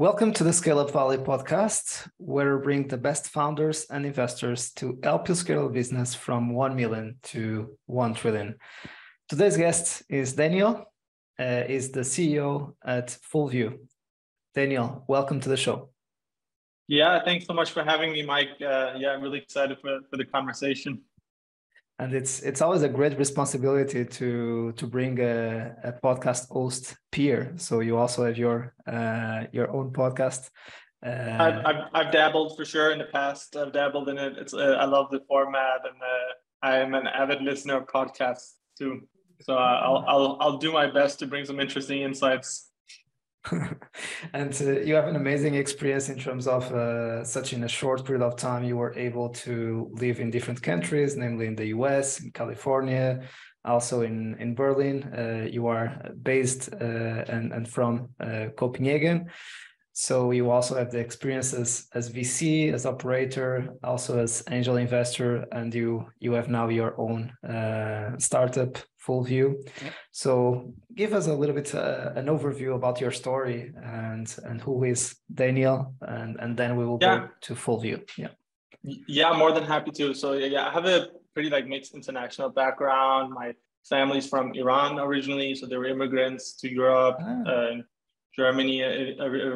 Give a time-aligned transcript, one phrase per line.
[0.00, 4.72] Welcome to the Scale Up Valley podcast, where we bring the best founders and investors
[4.76, 8.54] to help you scale a business from 1 million to 1 trillion.
[9.28, 10.86] Today's guest is Daniel,
[11.38, 13.76] uh, is the CEO at FullView.
[14.54, 15.90] Daniel, welcome to the show.
[16.88, 18.56] Yeah, thanks so much for having me, Mike.
[18.58, 21.02] Uh, yeah, I'm really excited for, for the conversation
[22.00, 27.52] and it's it's always a great responsibility to to bring a, a podcast host peer.
[27.56, 30.48] So you also have your uh, your own podcast.
[31.04, 33.56] Uh, I've, I've, I've, dabbled for sure in the past.
[33.56, 34.32] I've dabbled in it.
[34.38, 36.30] It's uh, i love the format and uh,
[36.62, 39.02] i'm an avid listener of podcasts too.
[39.42, 42.69] So I'll, I'll i'll do my best to bring some interesting insights
[44.32, 48.04] and uh, you have an amazing experience in terms of uh, such in a short
[48.04, 52.20] period of time you were able to live in different countries namely in the us
[52.20, 53.20] in california
[53.64, 55.02] also in in berlin.
[55.04, 59.26] Uh, you are based uh, and, and from uh, copenhagen
[60.00, 65.74] so you also have the experiences as VC, as operator, also as angel investor, and
[65.74, 69.56] you you have now your own uh, startup, FullView.
[69.82, 69.90] Yeah.
[70.10, 74.84] So give us a little bit uh, an overview about your story and and who
[74.84, 77.18] is Daniel, and and then we will yeah.
[77.18, 78.00] go to FullView.
[78.16, 78.32] Yeah.
[79.06, 80.14] Yeah, more than happy to.
[80.14, 83.34] So yeah, I have a pretty like mixed international background.
[83.34, 83.52] My
[83.86, 87.18] family's from Iran originally, so they were immigrants to Europe.
[87.20, 87.50] Ah.
[87.52, 87.74] Uh,
[88.40, 88.76] Germany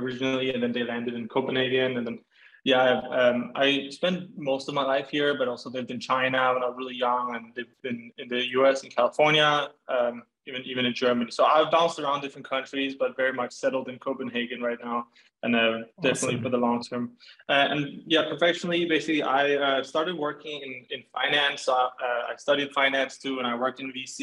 [0.04, 1.96] originally, and then they landed in Copenhagen.
[1.96, 2.18] And then,
[2.64, 6.62] yeah, um, I spent most of my life here, but also lived in China when
[6.62, 9.50] I was really young, and lived in, in the US and California,
[9.94, 10.14] um,
[10.46, 11.30] even even in Germany.
[11.30, 14.98] So I've bounced around different countries, but very much settled in Copenhagen right now,
[15.42, 16.42] and uh, definitely awesome.
[16.44, 17.04] for the long term.
[17.48, 17.80] Uh, and
[18.14, 21.62] yeah, professionally, basically, I uh, started working in in finance.
[21.68, 21.88] Uh,
[22.32, 24.20] I studied finance too, and I worked in VC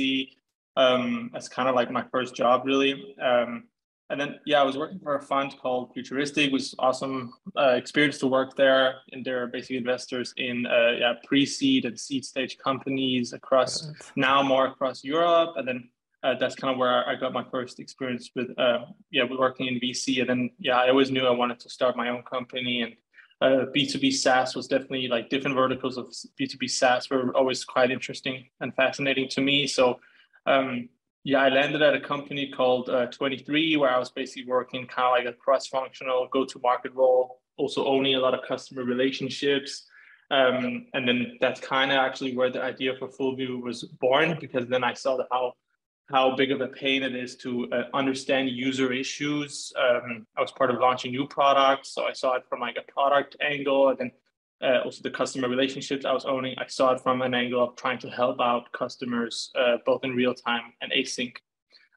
[0.77, 3.15] um, as kind of like my first job, really.
[3.29, 3.51] Um,
[4.11, 7.69] and then yeah, I was working for a fund called Futuristic, which was awesome uh,
[7.69, 8.95] experience to work there.
[9.13, 14.67] And they're basically investors in uh, yeah pre-seed and seed stage companies across now more
[14.67, 15.53] across Europe.
[15.55, 15.89] And then
[16.23, 18.79] uh, that's kind of where I got my first experience with uh,
[19.11, 20.19] yeah with working in VC.
[20.19, 22.93] And then yeah, I always knew I wanted to start my own company and.
[23.43, 28.45] B2B uh, SaaS was definitely like different verticals of B2B SaaS were always quite interesting
[28.59, 29.65] and fascinating to me.
[29.65, 29.99] So
[30.45, 30.89] um,
[31.23, 35.07] yeah, I landed at a company called uh, 23, where I was basically working kind
[35.07, 39.85] of like a cross-functional go-to-market role, also owning a lot of customer relationships.
[40.31, 44.67] Um, and then that's kind of actually where the idea for FullView was born, because
[44.67, 45.53] then I saw how
[46.09, 49.71] how big of a pain it is to uh, understand user issues.
[49.79, 52.91] Um, I was part of launching new products, so I saw it from like a
[52.91, 54.11] product angle, and then
[54.63, 57.75] uh, also the customer relationships I was owning, I saw it from an angle of
[57.75, 61.35] trying to help out customers uh, both in real time and async.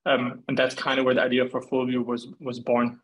[0.06, 3.00] Um, and that's kind of where the idea for FullView was was born.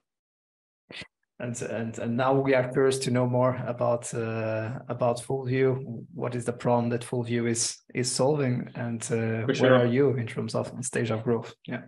[1.39, 6.05] And, and and now we are curious to know more about uh, about FullView.
[6.13, 9.71] What is the problem that FullView is is solving, and uh, sure.
[9.71, 11.55] where are you in terms of stage of growth?
[11.67, 11.85] Yeah.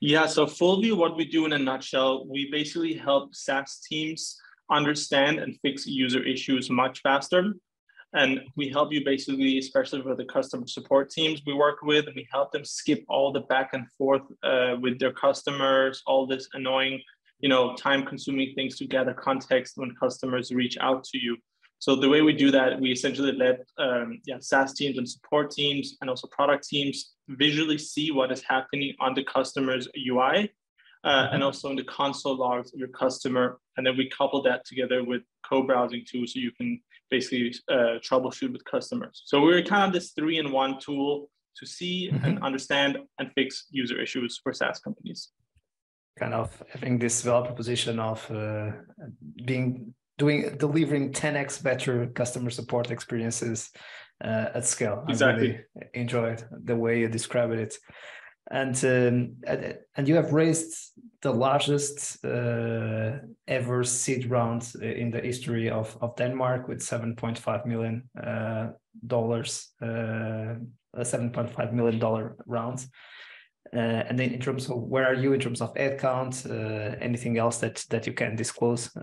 [0.00, 0.26] Yeah.
[0.26, 4.40] So FullView, what we do in a nutshell, we basically help SaaS teams
[4.70, 7.54] understand and fix user issues much faster.
[8.14, 12.14] And we help you basically, especially with the customer support teams we work with, and
[12.14, 16.48] we help them skip all the back and forth uh, with their customers, all this
[16.54, 17.00] annoying,
[17.40, 21.36] you know, time-consuming things to gather context when customers reach out to you.
[21.80, 25.50] So the way we do that, we essentially let um, yeah, SaaS teams and support
[25.50, 30.50] teams and also product teams visually see what is happening on the customer's UI
[31.04, 31.42] uh, and mm-hmm.
[31.42, 33.58] also in the console logs of your customer.
[33.76, 38.52] And then we couple that together with co-browsing too, so you can basically uh, troubleshoot
[38.52, 39.22] with customers.
[39.26, 41.28] So we're kind of this three-in-one tool
[41.58, 42.24] to see mm-hmm.
[42.24, 45.30] and understand and fix user issues for SaaS companies.
[46.18, 48.70] Kind of having this value proposition of uh,
[49.44, 53.70] being doing delivering 10x better customer support experiences
[54.22, 55.04] uh, at scale.
[55.08, 55.50] Exactly.
[55.50, 55.64] I really
[55.94, 57.76] enjoyed the way you described it
[58.50, 59.36] and um,
[59.96, 60.92] and you have raised
[61.22, 63.12] the largest uh,
[63.48, 68.68] ever seed round in the history of, of Denmark with 7.5 million uh,
[69.06, 70.56] dollars, uh,
[70.92, 72.86] a 7.5 million dollar round.
[73.72, 76.96] Uh, and then in terms of where are you in terms of ad count, uh,
[77.00, 78.90] anything else that that you can disclose?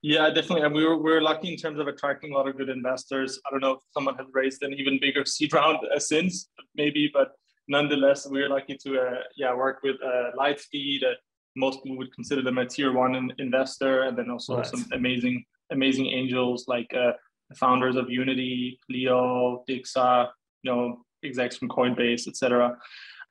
[0.00, 0.62] Yeah, definitely.
[0.62, 3.40] And we were, we were lucky in terms of attracting a lot of good investors.
[3.44, 7.10] I don't know if someone has raised an even bigger seed round uh, since, maybe,
[7.12, 7.32] but
[7.68, 11.04] nonetheless, we're lucky to uh, yeah work with uh, Lightspeed.
[11.04, 11.14] Uh,
[11.56, 14.66] most people would consider them a tier one in- investor, and then also right.
[14.66, 17.12] some amazing amazing angels like uh,
[17.50, 20.28] the founders of Unity, Pleo, Dixa,
[20.62, 22.76] you know, execs from Coinbase, etc.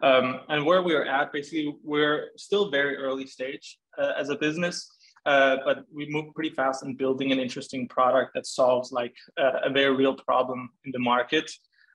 [0.02, 4.36] Um, and where we are at, basically, we're still very early stage uh, as a
[4.36, 4.88] business,
[5.26, 9.60] uh, but we move pretty fast in building an interesting product that solves like uh,
[9.64, 11.50] a very real problem in the market.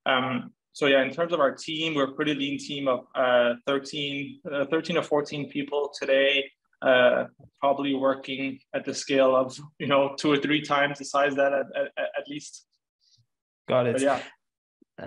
[0.05, 3.55] Um, so yeah, in terms of our team, we're a pretty lean team of uh,
[3.67, 6.51] 13, uh, 13 or 14 people today.
[6.81, 7.27] Uh,
[7.61, 11.53] probably working at the scale of you know two or three times the size that
[11.53, 12.67] at, at, at least.
[13.69, 13.93] Got it.
[13.93, 14.21] But yeah,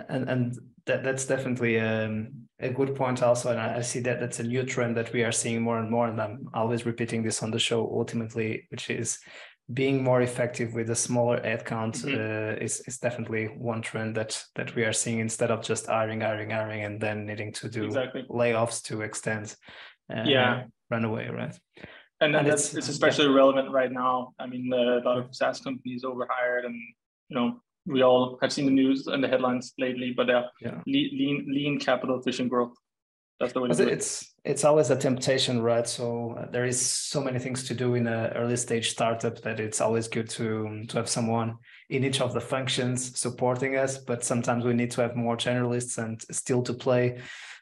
[0.10, 4.20] and and that that's definitely um, a good point also and I, I, see that
[4.20, 7.22] that's a new trend that we are seeing more and more and i'm always repeating
[7.22, 9.20] this on the show ultimately which is
[9.74, 12.14] being more effective with a smaller ad count mm-hmm.
[12.14, 16.22] uh, is, is definitely one trend that that we are seeing instead of just hiring
[16.22, 18.24] hiring hiring and then needing to do exactly.
[18.30, 19.56] layoffs to extend
[20.16, 21.58] uh, yeah runway right
[22.22, 23.34] and, and it's, it's especially yeah.
[23.34, 26.76] relevant right now i mean a lot of saas companies overhired and
[27.30, 30.82] you know we all have seen the news and the headlines lately, but uh, yeah,
[30.88, 32.74] lean, lean, capital efficient growth.
[33.40, 33.70] That's the way.
[33.70, 35.88] It's it's always a temptation, right?
[35.88, 39.60] So uh, there is so many things to do in an early stage startup that
[39.60, 41.58] it's always good to to have someone
[41.90, 43.98] in each of the functions supporting us.
[43.98, 47.20] But sometimes we need to have more generalists and still to play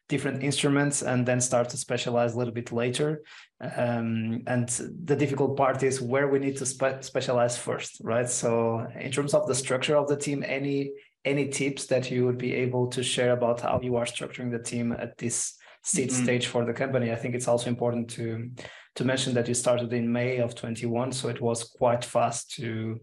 [0.09, 3.23] different instruments and then start to specialize a little bit later.
[3.61, 4.67] Um, and
[5.05, 8.29] the difficult part is where we need to spe- specialize first, right?
[8.29, 10.91] So in terms of the structure of the team, any
[11.25, 14.59] any tips that you would be able to share about how you are structuring the
[14.59, 16.23] team at this seed mm-hmm.
[16.23, 17.11] stage for the company?
[17.11, 18.49] I think it's also important to
[18.95, 22.99] to mention that you started in May of 21, so it was quite fast to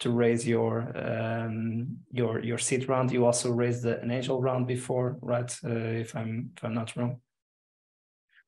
[0.00, 3.12] to raise your um, your your seed round.
[3.12, 5.50] You also raised an angel round before, right?
[5.64, 7.20] Uh, if I'm if I'm not wrong.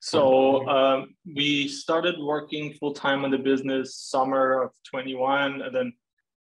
[0.00, 5.92] So um, we started working full time on the business summer of 21, and then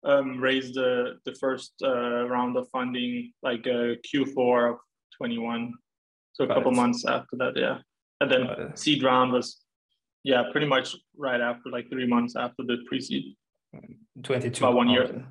[0.04, 4.78] um, raised the the first uh, round of funding like uh, Q4 of
[5.18, 5.74] 21.
[6.36, 7.78] So a couple months after that, yeah.
[8.20, 9.62] And then seed round was
[10.24, 13.36] yeah, pretty much right after, like three months after the pre-seed.
[14.24, 15.26] 22 about one year.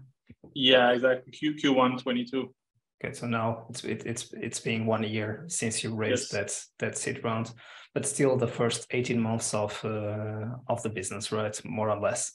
[0.54, 1.32] yeah exactly.
[1.32, 2.54] Q q1 22
[3.02, 6.68] okay so now it's it, it's it's being one year since you raised yes.
[6.78, 7.52] that that seed round
[7.94, 11.58] but still the first 18 months of uh, of the business right?
[11.64, 12.32] More or less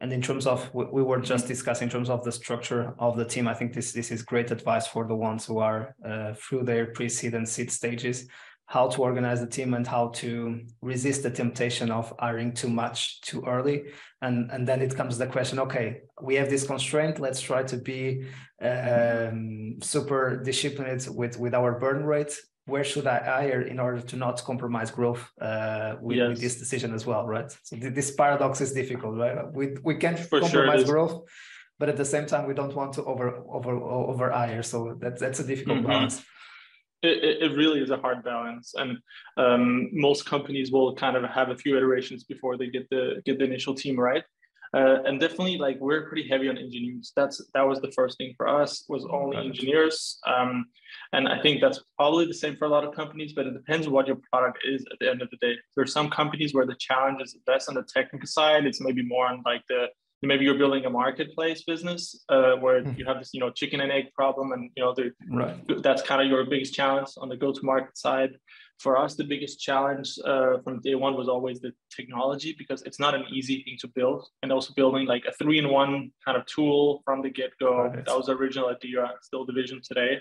[0.00, 3.24] and in terms of we were just discussing in terms of the structure of the
[3.24, 6.62] team i think this this is great advice for the ones who are uh, through
[6.62, 8.28] their pre-seed and seed stages
[8.66, 13.20] how to organize the team and how to resist the temptation of hiring too much
[13.20, 13.84] too early.
[14.22, 17.76] And and then it comes the question okay we have this constraint let's try to
[17.76, 18.26] be
[18.60, 22.36] um, super disciplined with with our burn rate
[22.66, 26.28] where should i hire in order to not compromise growth uh, with, yes.
[26.28, 27.50] with, this decision as well right?
[27.62, 29.52] So this paradox is difficult right?
[29.52, 31.16] We we can't For compromise sure growth
[31.78, 34.62] but at the same time we don't want to over over over hire.
[34.62, 35.88] So that's that's a difficult mm-hmm.
[35.88, 36.24] balance.
[37.02, 38.74] It, it really is a hard balance.
[38.74, 38.98] And
[39.36, 43.38] um, most companies will kind of have a few iterations before they get the get
[43.38, 44.24] the initial team right.
[44.74, 47.12] Uh, and definitely like we're pretty heavy on engineers.
[47.14, 50.18] That's that was the first thing for us was only engineers.
[50.26, 50.66] Um,
[51.12, 53.88] and i think that's probably the same for a lot of companies but it depends
[53.88, 56.76] what your product is at the end of the day there's some companies where the
[56.78, 59.86] challenge is less on the technical side it's maybe more on like the
[60.22, 62.98] maybe you're building a marketplace business uh, where mm-hmm.
[62.98, 64.94] you have this you know chicken and egg problem and you know
[65.30, 65.82] right.
[65.82, 68.36] that's kind of your biggest challenge on the go to market side
[68.78, 73.00] for us the biggest challenge uh, from day one was always the technology because it's
[73.00, 76.36] not an easy thing to build and also building like a three in one kind
[76.36, 78.04] of tool from the get-go right.
[78.04, 80.18] that was original at the original idea still the vision today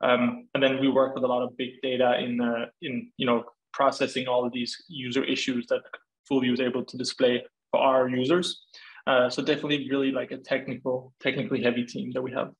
[0.00, 3.26] um, and then we work with a lot of big data in uh, in you
[3.26, 5.82] know processing all of these user issues that
[6.30, 8.64] Fullview is able to display for our users
[9.08, 12.50] uh, so definitely really like a technical, technically heavy team that we have.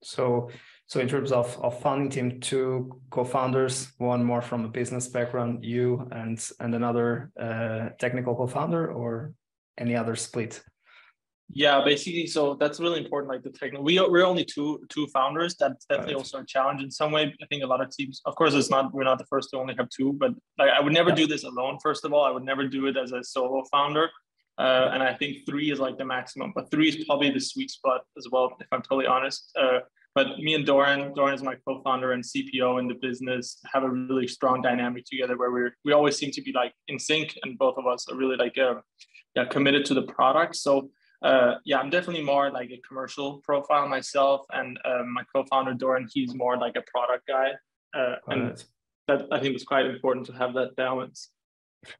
[0.00, 0.48] So,
[0.86, 5.64] so in terms of, of founding team, two co-founders, one more from a business background,
[5.64, 9.32] you and and another uh, technical co-founder, or
[9.76, 10.62] any other split?
[11.48, 12.26] Yeah, basically.
[12.26, 13.32] So that's really important.
[13.32, 15.54] Like the technical, we are, we're only two two founders.
[15.58, 16.18] That's definitely right.
[16.18, 17.34] also a challenge in some way.
[17.40, 19.58] I think a lot of teams, of course, it's not we're not the first to
[19.58, 21.16] only have two, but like I would never yeah.
[21.16, 21.78] do this alone.
[21.82, 24.10] First of all, I would never do it as a solo founder.
[24.58, 27.70] Uh, and I think three is like the maximum, but three is probably the sweet
[27.70, 29.52] spot as well, if I'm totally honest.
[29.60, 29.80] Uh,
[30.14, 33.90] but me and Doran, Doran is my co-founder and CPO in the business, have a
[33.90, 37.58] really strong dynamic together where we're we always seem to be like in sync, and
[37.58, 38.76] both of us are really like uh,
[39.34, 40.56] yeah committed to the product.
[40.56, 40.88] So
[41.22, 46.08] uh, yeah, I'm definitely more like a commercial profile myself, and uh, my co-founder Doran,
[46.12, 47.52] he's more like a product guy,
[47.94, 48.64] uh, and
[49.08, 51.30] that I think is quite important to have that balance.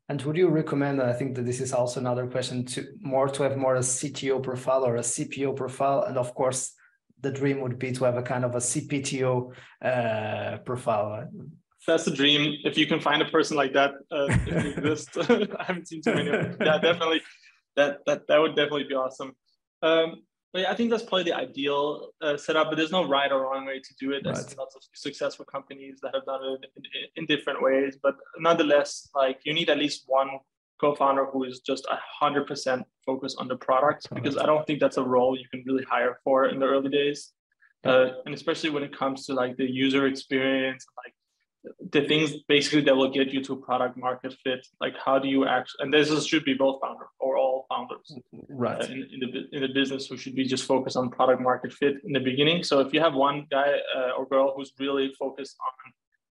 [0.08, 3.42] And would you recommend, I think that this is also another question, to more to
[3.44, 6.02] have more a CTO profile or a CPO profile?
[6.02, 6.72] And of course,
[7.20, 9.52] the dream would be to have a kind of a CPTO
[9.84, 11.28] uh, profile
[11.86, 12.56] that's the dream.
[12.64, 16.28] If you can find a person like that, uh, exist, I haven't seen too many.
[16.30, 16.56] Of them.
[16.60, 17.22] Yeah, definitely.
[17.76, 19.32] That that that would definitely be awesome.
[19.82, 22.70] Um, but yeah, I think that's probably the ideal uh, setup.
[22.70, 24.22] But there's no right or wrong way to do it.
[24.24, 24.58] There's right.
[24.58, 26.82] lots of successful companies that have done it in,
[27.16, 27.98] in, different ways.
[28.02, 30.30] But nonetheless, like you need at least one
[30.80, 34.80] co-founder who is just a hundred percent focused on the product because I don't think
[34.80, 37.32] that's a role you can really hire for in the early days.
[37.84, 41.14] Uh, and especially when it comes to like the user experience, like
[41.92, 45.46] the things basically that will get you to product market fit like how do you
[45.46, 48.12] actually and this is, should be both founder or all founders.
[48.48, 48.82] Right.
[48.82, 51.72] Uh, in, in, the in the business who should be just focused on product market
[51.72, 52.62] fit in the beginning.
[52.62, 55.92] So if you have one guy uh, or girl who's really focused on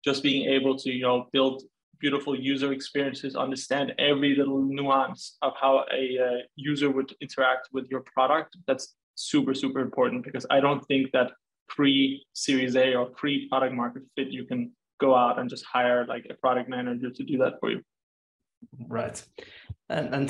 [0.04, 1.62] just being able to you know build
[1.98, 7.86] beautiful user experiences understand every little nuance of how a uh, user would interact with
[7.90, 11.32] your product that's super super important because i don't think that
[11.68, 16.06] pre series a or pre product market fit you can go out and just hire
[16.06, 17.82] like a product manager to do that for you.
[18.88, 19.22] Right.
[19.88, 20.28] And and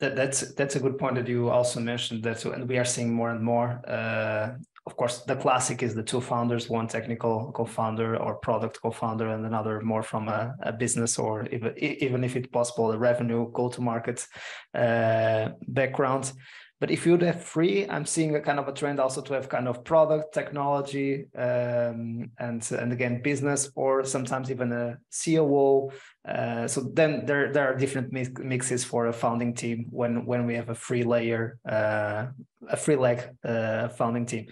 [0.00, 3.12] that, that's that's a good point that you also mentioned that and we are seeing
[3.12, 4.50] more and more uh,
[4.86, 9.44] of course the classic is the two founders one technical co-founder or product co-founder and
[9.44, 14.26] another more from a, a business or even, even if it's possible a revenue go-to-market
[14.74, 16.32] uh, background
[16.80, 19.50] but if you'd have free, I'm seeing a kind of a trend also to have
[19.50, 25.90] kind of product, technology, um, and and again business, or sometimes even a COO.
[26.26, 30.54] Uh, so then there there are different mixes for a founding team when when we
[30.54, 32.26] have a free layer, uh,
[32.68, 34.46] a free leg uh, founding team.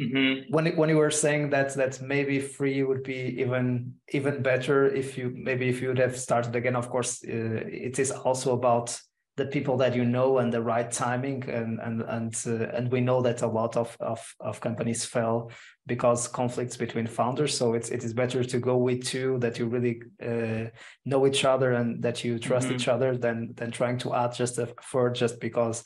[0.00, 0.52] Mm-hmm.
[0.54, 5.18] When when you were saying that that maybe free would be even even better if
[5.18, 6.76] you maybe if you would have started again.
[6.76, 8.98] Of course, uh, it is also about
[9.36, 13.00] the people that you know and the right timing and and and uh, and we
[13.00, 15.50] know that a lot of, of of companies fail
[15.86, 19.66] because conflicts between founders so it's it is better to go with two that you
[19.66, 20.70] really uh,
[21.04, 22.76] know each other and that you trust mm-hmm.
[22.76, 25.84] each other than than trying to add just a third just because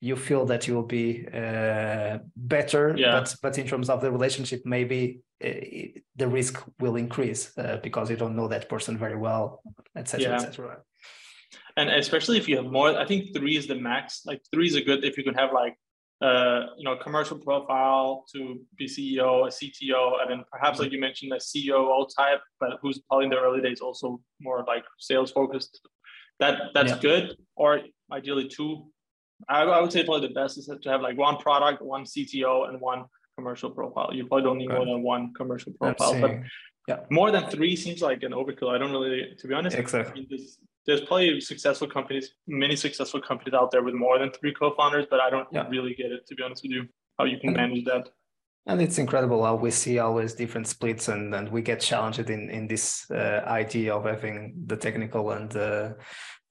[0.00, 3.12] you feel that you will be uh, better yeah.
[3.12, 5.50] but but in terms of the relationship maybe uh,
[6.16, 9.62] the risk will increase uh, because you don't know that person very well
[9.96, 10.34] etc yeah.
[10.34, 10.78] etc
[11.78, 14.74] and especially if you have more i think three is the max like three is
[14.74, 15.76] a good if you can have like
[16.20, 20.98] uh, you know, commercial profile to be CEO, a CTO, and then perhaps like you
[20.98, 25.30] mentioned, a COO type, but who's probably in the early days also more like sales
[25.30, 25.80] focused.
[26.40, 26.98] That that's yeah.
[26.98, 27.36] good.
[27.56, 27.80] Or
[28.12, 28.86] ideally two.
[29.48, 32.68] I, I would say probably the best is to have like one product, one CTO,
[32.68, 33.04] and one
[33.36, 34.10] commercial profile.
[34.12, 36.32] You probably don't need more than one commercial profile, but
[36.88, 38.74] yeah, more than three seems like an overkill.
[38.74, 39.76] I don't really, to be honest.
[39.76, 40.26] Exactly.
[40.78, 44.30] I mean, this, there's probably successful companies, many successful companies out there with more than
[44.30, 45.68] three co-founders, but I don't yeah.
[45.68, 48.08] really get it to be honest with you, how you can manage that.
[48.66, 52.50] And it's incredible how we see always different splits, and, and we get challenged in
[52.50, 55.94] in this uh, idea of having the technical and uh,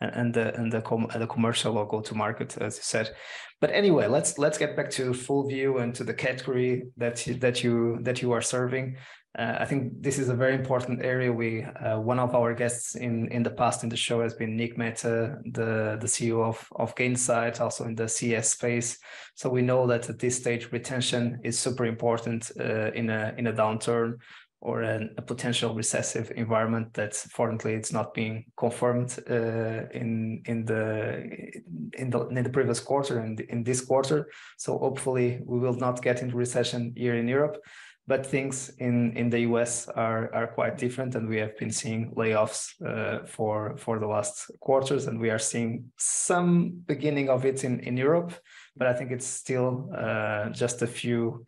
[0.02, 3.16] and the and the com- the commercial or go to market, as you said.
[3.62, 7.36] But anyway, let's let's get back to full view and to the category that you,
[7.36, 8.98] that you that you are serving.
[9.38, 11.32] Uh, I think this is a very important area.
[11.32, 14.58] We uh, one of our guests in in the past in the show has been
[14.58, 18.98] Nick Mehta, the the CEO of of Gainsight, also in the CS space.
[19.36, 23.48] So we know that at this stage retention is super important uh, in a in
[23.48, 24.18] a downturn
[24.60, 30.66] or an, a potential recessive environment that fortunately it's not being confirmed uh, in in
[30.66, 31.52] the
[31.94, 34.32] in the in the previous quarter and in this quarter.
[34.58, 37.58] So hopefully we will not get into recession here in Europe
[38.08, 42.12] but things in in the US are are quite different, and we have been seeing
[42.16, 47.64] layoffs uh, for for the last quarters, and we are seeing some beginning of it
[47.64, 48.34] in in Europe,
[48.76, 51.46] but I think it's still uh, just a few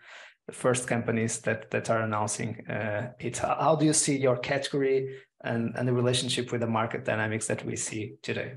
[0.51, 3.37] first companies that that are announcing uh, it.
[3.37, 7.63] How do you see your category and and the relationship with the market dynamics that
[7.65, 8.55] we see today?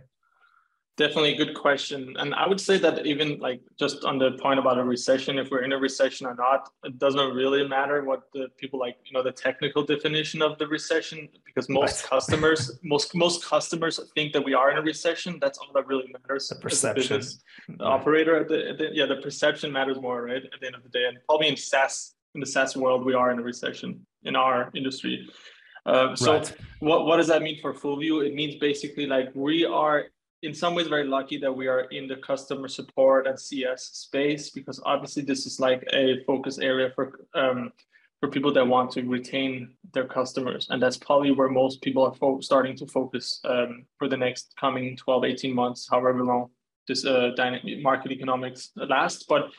[1.02, 2.00] Definitely a good question.
[2.20, 5.46] And I would say that even like just on the point about a recession, if
[5.50, 9.12] we're in a recession or not, it doesn't really matter what the people like, you
[9.14, 12.60] know, the technical definition of the recession, because most customers,
[12.94, 15.30] most most customers think that we are in a recession.
[15.44, 16.42] That's all that really matters.
[16.48, 17.20] The perception.
[17.20, 17.82] The mm-hmm.
[17.96, 20.44] operator, at the, at the, yeah, the perception matters more, right?
[20.54, 21.06] At the end of the day.
[21.08, 21.94] And probably in SaaS,
[22.36, 23.88] in the SaaS world, we are in a recession
[24.22, 25.14] in our industry.
[25.84, 26.54] Um, so right.
[26.78, 28.24] what, what does that mean for FullView?
[28.28, 29.96] It means basically like we are
[30.42, 34.50] in some ways very lucky that we are in the customer support and CS space
[34.50, 37.72] because obviously this is like a focus area for um,
[38.20, 42.14] for people that want to retain their customers and that's probably where most people are
[42.14, 46.48] fo- starting to focus um, for the next coming 12 18 months however long
[46.88, 49.50] this uh, dynamic market economics lasts but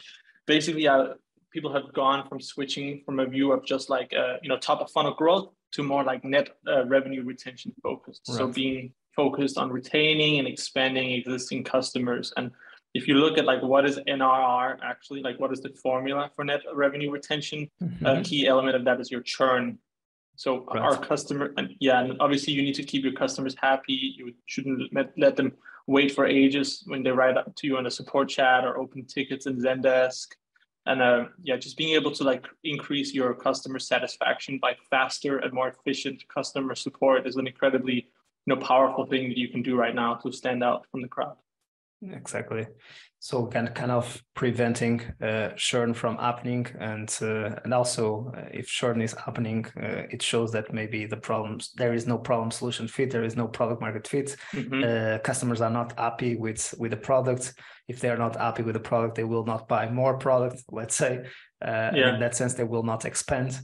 [0.48, 1.14] basically uh,
[1.52, 4.82] people have gone from switching from a view of just like uh, you know top
[4.82, 8.22] of funnel growth to more like net uh, revenue retention focused.
[8.30, 8.38] Right.
[8.38, 12.34] So being focused on retaining and expanding existing customers.
[12.38, 12.52] And
[12.94, 16.46] if you look at like what is NRR actually, like what is the formula for
[16.46, 18.06] net revenue retention, mm-hmm.
[18.06, 19.80] a key element of that is your churn.
[20.36, 20.82] So right.
[20.82, 24.16] our customer, and yeah, and obviously you need to keep your customers happy.
[24.18, 25.54] You shouldn't let, let them
[25.86, 29.06] wait for ages when they write up to you on a support chat or open
[29.06, 30.28] tickets in Zendesk.
[30.86, 35.54] And uh, yeah, just being able to like increase your customer satisfaction by faster and
[35.54, 38.08] more efficient customer support is an incredibly
[38.46, 41.08] you know powerful thing that you can do right now to stand out from the
[41.08, 41.36] crowd.
[42.12, 42.68] Exactly.
[43.20, 48.68] So kind kind of preventing uh, churn from happening, and uh, and also uh, if
[48.68, 52.86] churn is happening, uh, it shows that maybe the problems there is no problem solution
[52.86, 54.36] fit, there is no product market fit.
[54.52, 54.84] Mm-hmm.
[54.84, 57.54] Uh, customers are not happy with with the product.
[57.88, 60.64] If they are not happy with the product, they will not buy more product.
[60.70, 61.24] Let's say.
[61.66, 62.16] Uh, yeah.
[62.16, 63.58] in that sense, they will not expand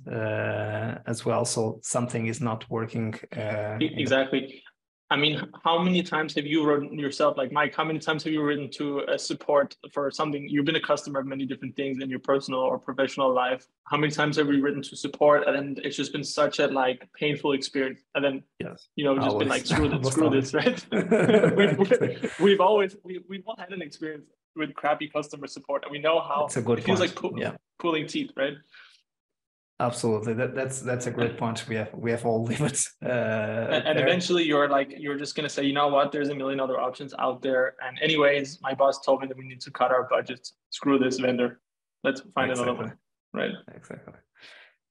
[1.05, 1.43] as well.
[1.43, 3.13] So something is not working.
[3.33, 4.63] exactly.
[5.12, 8.34] I mean, how many times have you written yourself, like Mike, how many times have
[8.34, 10.48] you written to a support for something?
[10.48, 13.66] You've been a customer of many different things in your personal or professional life.
[13.86, 15.48] How many times have you written to support?
[15.48, 18.01] And then it's just been such a like painful experience.
[18.13, 18.89] And then, yes.
[18.96, 19.39] you know, just always.
[19.39, 20.86] been like, screw this, screw this, right?
[21.58, 25.98] we've, we've, always, we, we've all had an experience with crappy customer support and we
[25.98, 27.16] know how it's a good it feels point.
[27.16, 27.56] like pu- yeah.
[27.80, 28.54] pulling teeth, right?
[29.81, 31.65] Absolutely, that, that's that's a great point.
[31.69, 32.86] We have we have all lived.
[33.03, 36.12] Uh, and, and eventually, you're like you're just gonna say, you know what?
[36.12, 37.75] There's a million other options out there.
[37.86, 40.50] And anyways, my boss told me that we need to cut our budget.
[40.69, 41.62] Screw this vendor.
[42.03, 42.74] Let's find exactly.
[42.74, 42.98] another one.
[43.33, 43.51] Right.
[43.74, 44.13] Exactly.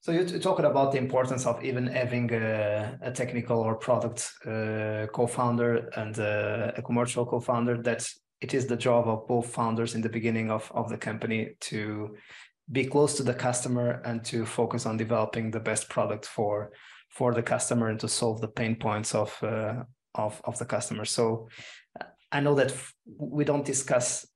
[0.01, 5.07] So you're talking about the importance of even having a, a technical or product uh,
[5.13, 7.83] co-founder and uh, a commercial co-founder.
[7.83, 8.09] That
[8.41, 12.17] it is the job of both founders in the beginning of of the company to
[12.71, 16.71] be close to the customer and to focus on developing the best product for
[17.09, 19.83] for the customer and to solve the pain points of uh,
[20.15, 21.05] of of the customer.
[21.05, 21.49] So
[22.01, 22.75] uh, I know that
[23.19, 24.27] we don't discuss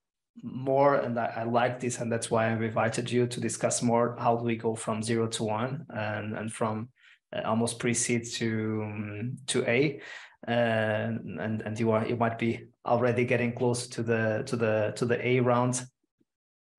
[0.42, 4.16] more, and I, I, like this, and that's why I've invited you to discuss more.
[4.18, 6.88] How do we go from zero to one, and and from
[7.34, 10.00] uh, almost pre-seed to um, to A,
[10.48, 14.92] and and and you are you might be already getting close to the to the
[14.96, 15.84] to the A round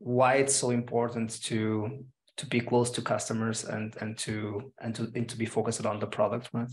[0.03, 5.11] why it's so important to to be close to customers and and to and to
[5.15, 6.67] and to be focused on the product right?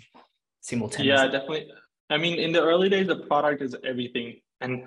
[0.60, 1.08] Simultaneously.
[1.08, 1.68] Yeah definitely.
[2.10, 4.40] I mean in the early days the product is everything.
[4.60, 4.84] And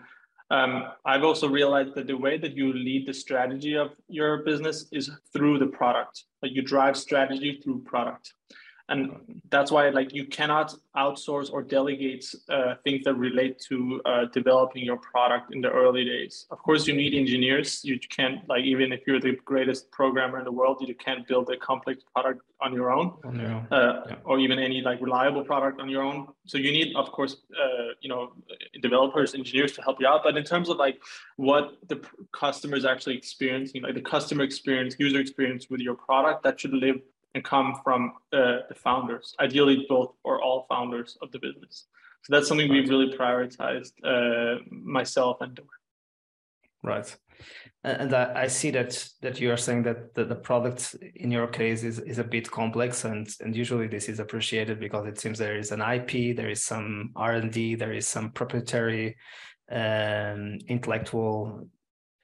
[0.51, 4.87] um, i've also realized that the way that you lead the strategy of your business
[4.91, 6.23] is through the product.
[6.41, 8.33] Like you drive strategy through product
[8.89, 9.15] and
[9.49, 14.83] that's why like you cannot outsource or delegate uh, things that relate to uh, developing
[14.83, 16.45] your product in the early days.
[16.51, 17.83] Of course you need engineers.
[17.85, 21.49] You can't like even if you're the greatest programmer in the world you can't build
[21.49, 23.39] a complex product on your own on
[23.71, 24.15] uh, yeah.
[24.25, 26.27] or even any like reliable product on your own.
[26.45, 28.33] So you need of course uh, you know
[28.81, 30.21] developers engineers to help you out.
[30.23, 31.01] But in terms of like
[31.37, 32.01] what the
[32.33, 36.99] customers actually experiencing like the customer experience user experience with your product that should live
[37.33, 41.87] and come from uh, the founders, ideally both or all founders of the business.
[42.23, 45.65] So that's something we've really prioritized, uh, myself and Dor.
[46.83, 47.15] Right,
[47.85, 51.83] and I, see that that you are saying that the, the product in your case
[51.83, 55.57] is is a bit complex, and and usually this is appreciated because it seems there
[55.57, 59.15] is an IP, there is some R and D, there is some proprietary
[59.71, 61.69] um, intellectual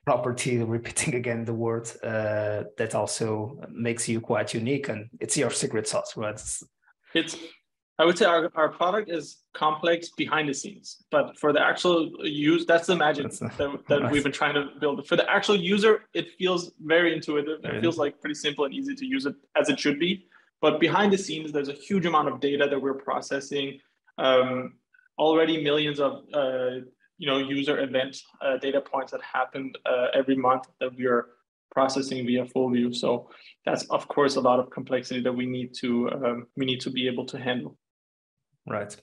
[0.06, 5.52] property repeating again the word uh, that also makes you quite unique and it's your
[5.52, 6.42] secret sauce right?
[7.14, 7.38] It's,
[7.98, 12.10] i would say our, our product is complex behind the scenes but for the actual
[12.24, 14.12] use that's the magic that's that, that nice.
[14.12, 15.06] we've been trying to build.
[15.08, 17.60] For the actual user it feels very intuitive.
[17.64, 20.26] It feels like pretty simple and easy to use it as it should be.
[20.62, 23.80] But behind the scenes there's a huge amount of data that we're processing
[24.18, 24.74] um,
[25.18, 26.82] already millions of uh,
[27.20, 31.28] you know user event uh, data points that happen uh, every month that we are
[31.70, 32.96] processing via Fullview.
[32.96, 33.30] So
[33.66, 36.90] that's of course a lot of complexity that we need to um, we need to
[36.90, 37.78] be able to handle.
[38.66, 38.96] Right.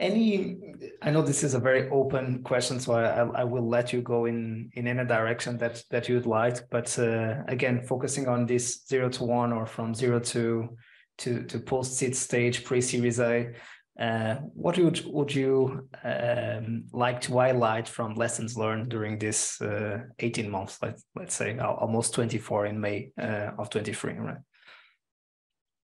[0.00, 0.58] Any,
[1.02, 4.26] I know this is a very open question, so I, I will let you go
[4.26, 6.70] in in any direction that that you'd like.
[6.70, 10.76] But uh, again, focusing on this zero to one or from zero to
[11.18, 13.52] to to post seed stage pre Series A,
[13.98, 19.98] uh, what would would you um, like to highlight from lessons learned during this uh,
[20.20, 20.78] 18 months?
[20.80, 24.36] Let's let's say almost 24 in May uh, of 23, right?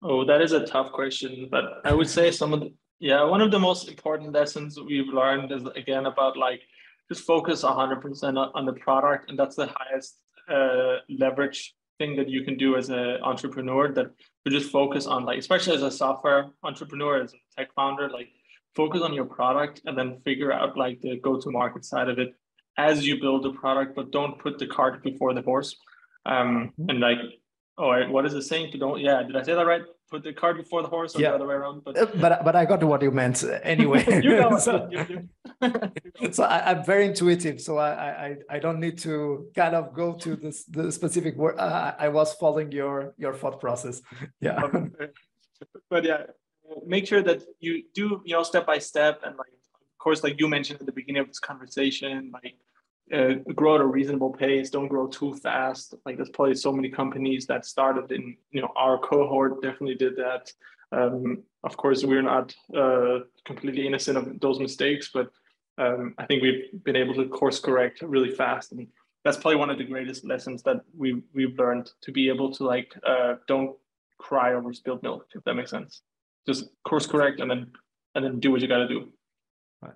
[0.02, 3.40] Oh, that is a tough question, but I would say some of the yeah one
[3.40, 6.60] of the most important lessons we've learned is again about like
[7.10, 12.44] just focus 100% on the product, and that's the highest uh, leverage thing that you
[12.44, 14.10] can do as an entrepreneur that
[14.44, 18.28] to just focus on like especially as a software entrepreneur as a tech founder like
[18.74, 22.18] focus on your product and then figure out like the go to market side of
[22.18, 22.34] it
[22.76, 25.76] as you build the product but don't put the cart before the horse
[26.26, 26.90] um mm-hmm.
[26.90, 27.18] and like
[27.78, 30.32] oh what is it saying to don't yeah did i say that right put the
[30.32, 31.30] cart before the horse or yeah.
[31.30, 31.84] the other way around.
[31.84, 34.04] But uh, but, but I got to what you meant anyway.
[34.22, 34.88] you know so,
[36.32, 40.14] so I, am very intuitive, so I, I I don't need to kind of go
[40.14, 41.56] to the the specific word.
[41.58, 44.00] Uh, I was following your your thought process.
[44.40, 44.62] Yeah.
[45.90, 46.22] but yeah,
[46.86, 49.52] make sure that you do you know step by step and like
[49.92, 52.56] of course like you mentioned at the beginning of this conversation like
[53.12, 54.70] uh, grow at a reasonable pace.
[54.70, 55.94] Don't grow too fast.
[56.04, 60.16] Like there's probably so many companies that started in you know our cohort definitely did
[60.16, 60.52] that.
[60.92, 65.30] Um, of course, we're not uh, completely innocent of those mistakes, but
[65.78, 68.86] um, I think we've been able to course correct really fast, and
[69.24, 72.64] that's probably one of the greatest lessons that we we've learned to be able to
[72.64, 73.76] like uh, don't
[74.18, 76.02] cry over spilled milk, if that makes sense.
[76.46, 77.70] Just course correct and then
[78.14, 79.08] and then do what you got to do.
[79.80, 79.94] Right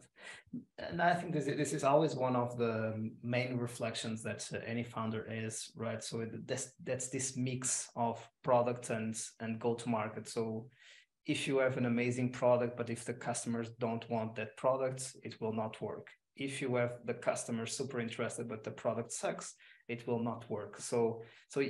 [0.79, 5.27] and I think this this is always one of the main reflections that any founder
[5.31, 6.03] is right.
[6.03, 10.29] So that's that's this mix of product and and go to market.
[10.29, 10.68] So
[11.27, 15.41] if you have an amazing product, but if the customers don't want that product, it
[15.41, 16.09] will not work.
[16.37, 19.55] If you have the customer super interested, but the product sucks,
[19.89, 20.81] it will not work.
[20.81, 21.61] So so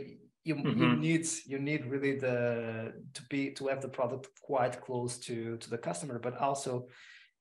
[0.45, 0.81] you mm-hmm.
[0.81, 5.57] you need you need really the to be to have the product quite close to
[5.59, 6.87] to the customer, but also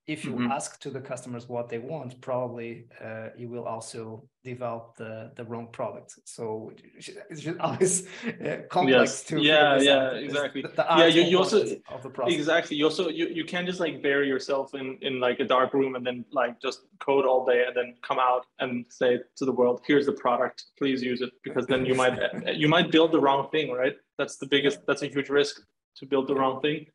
[0.06, 0.50] if you mm-hmm.
[0.50, 5.44] ask to the customers what they want probably uh, you will also develop the the
[5.44, 6.14] wrong product.
[6.24, 9.22] So it's just always uh, complex yes.
[9.24, 10.62] to yeah yeah exactly.
[10.62, 12.34] the, the yeah you, you also of the process.
[12.34, 12.76] exactly.
[12.76, 15.94] You also you, you can't just like bury yourself in in like a dark room
[15.94, 19.52] and then like just code all day and then come out and say to the
[19.52, 20.64] world here's the product.
[20.78, 21.30] Please use it.
[21.44, 22.18] Because then you might
[22.54, 23.94] you might build the wrong thing right?
[24.18, 25.62] That's the biggest that's a huge risk
[25.96, 26.86] to build the wrong thing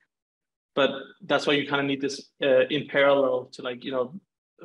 [0.77, 0.91] but
[1.25, 4.13] that's why you kind of need this uh, in parallel to like you know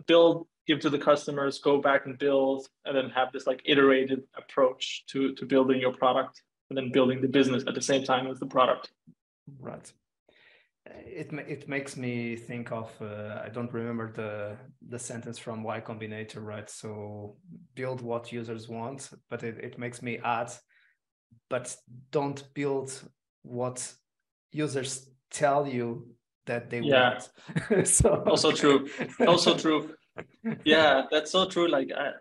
[0.07, 4.21] build give to the customers go back and build and then have this like iterated
[4.37, 8.27] approach to to building your product and then building the business at the same time
[8.27, 8.91] as the product.
[9.59, 9.91] Right.
[10.87, 14.57] It it makes me think of uh, I don't remember the
[14.93, 16.69] the sentence from Y Combinator right?
[16.69, 17.37] So
[17.75, 20.51] build what users want but it, it makes me add
[21.49, 21.75] but
[22.11, 22.91] don't build
[23.43, 23.79] what
[24.53, 26.07] users tell you
[26.47, 27.21] that they yeah.
[27.71, 27.89] want.
[27.89, 28.89] so also true.
[29.27, 29.95] Also true.
[30.65, 31.69] Yeah, that's so true.
[31.69, 32.13] Like I,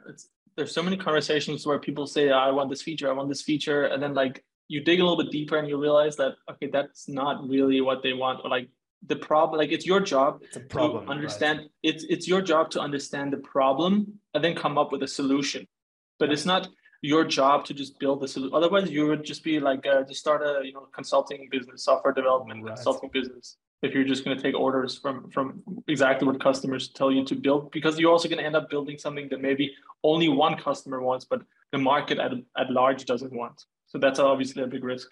[0.56, 3.42] there's so many conversations where people say, oh, "I want this feature, I want this
[3.42, 6.68] feature," and then like you dig a little bit deeper and you realize that okay,
[6.68, 8.42] that's not really what they want.
[8.44, 8.70] Or like
[9.06, 11.60] the problem, like it's your job it's a problem, to understand.
[11.60, 11.70] Right?
[11.84, 15.68] It's it's your job to understand the problem and then come up with a solution.
[16.20, 16.70] But it's not
[17.02, 18.56] your job to just build the solution.
[18.56, 22.14] Otherwise, you would just be like uh, to start a you know consulting business, software
[22.14, 22.76] development right.
[22.76, 23.58] consulting business.
[23.82, 27.36] If you're just going to take orders from from exactly what customers tell you to
[27.36, 31.02] build, because you're also going to end up building something that maybe only one customer
[31.02, 33.66] wants, but the market at at large doesn't want.
[33.88, 35.10] So that's obviously a big risk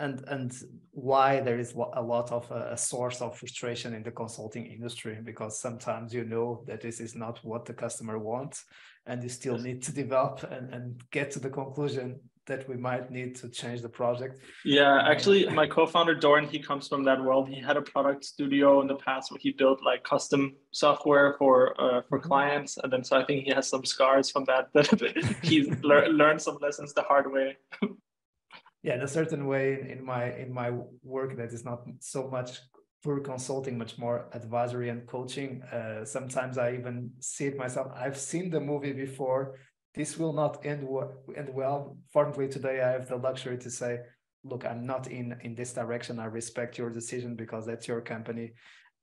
[0.00, 0.52] and and
[0.92, 5.60] why there is a lot of a, source of frustration in the consulting industry because
[5.60, 8.64] sometimes you know that this is not what the customer wants
[9.06, 13.10] and you still need to develop and, and get to the conclusion that we might
[13.10, 14.40] need to change the project.
[14.64, 17.48] Yeah actually my co-founder doran he comes from that world.
[17.48, 21.80] He had a product studio in the past where he built like custom software for
[21.80, 22.28] uh, for mm-hmm.
[22.28, 22.72] clients.
[22.82, 24.88] And then so i think he has some scars from that that
[25.50, 27.48] he's le- learned some lessons the hard way.
[28.82, 30.70] Yeah in a certain way in my in my
[31.16, 32.50] work that is not so much
[33.02, 35.62] pure consulting much more advisory and coaching.
[35.62, 37.92] Uh, sometimes i even see it myself.
[37.96, 39.56] I've seen the movie before.
[39.94, 41.96] This will not end, w- end well.
[42.12, 43.98] Fortunately today i have the luxury to say
[44.44, 46.18] look i'm not in in this direction.
[46.18, 48.52] I respect your decision because that's your company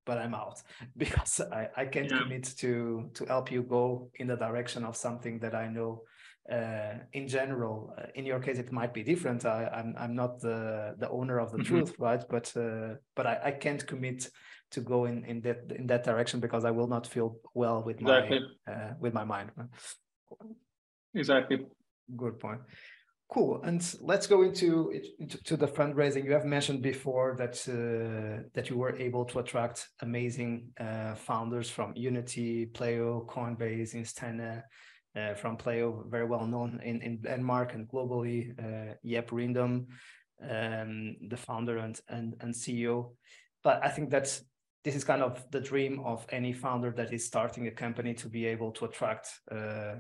[0.06, 0.62] but i'm out.
[0.98, 2.22] Because i, I can't yeah.
[2.22, 6.04] commit to to help you go in the direction of something that i know
[6.52, 9.46] uh, in general uh, in your case it might be different.
[9.46, 11.76] I, am I'm, I'm not the the owner of the mm-hmm.
[11.76, 12.24] truth right?
[12.30, 14.30] But uh, but I, I can't commit
[14.72, 18.00] to go in in that in that direction because I will not feel well with
[18.02, 18.40] exactly.
[18.68, 19.52] my uh, with my mind.
[21.14, 21.66] Exactly.
[22.16, 22.62] Good point.
[23.30, 23.62] Cool.
[23.64, 26.24] And let's go into, into to the fundraising.
[26.24, 31.70] You have mentioned before that uh, that you were able to attract amazing uh, founders
[31.70, 34.64] from unity pleo coinbase instana
[35.18, 39.88] uh, from Pleo, very well known in, in Denmark and globally, uh, Jeppe Rindom,
[40.42, 43.12] um, the founder and, and, and CEO.
[43.64, 44.40] But I think that
[44.84, 48.30] this is kind of the dream of any founder that is starting a company to
[48.30, 49.96] be able to attract uh,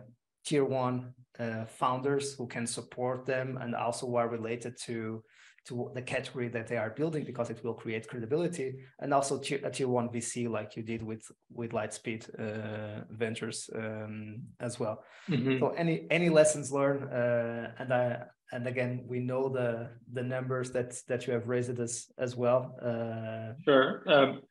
[0.45, 5.23] tier one uh, founders who can support them and also are related to
[5.67, 9.60] to the category that they are building because it will create credibility and also tier,
[9.63, 15.03] a tier one VC like you did with with Lightspeed uh, Ventures um, as well.
[15.30, 15.60] Mm-hmm.
[15.60, 20.71] So any any lessons learned uh, and I and again we know the the numbers
[20.71, 22.75] that that you have raised as as well.
[22.82, 24.03] Uh, sure.
[24.08, 24.41] Um,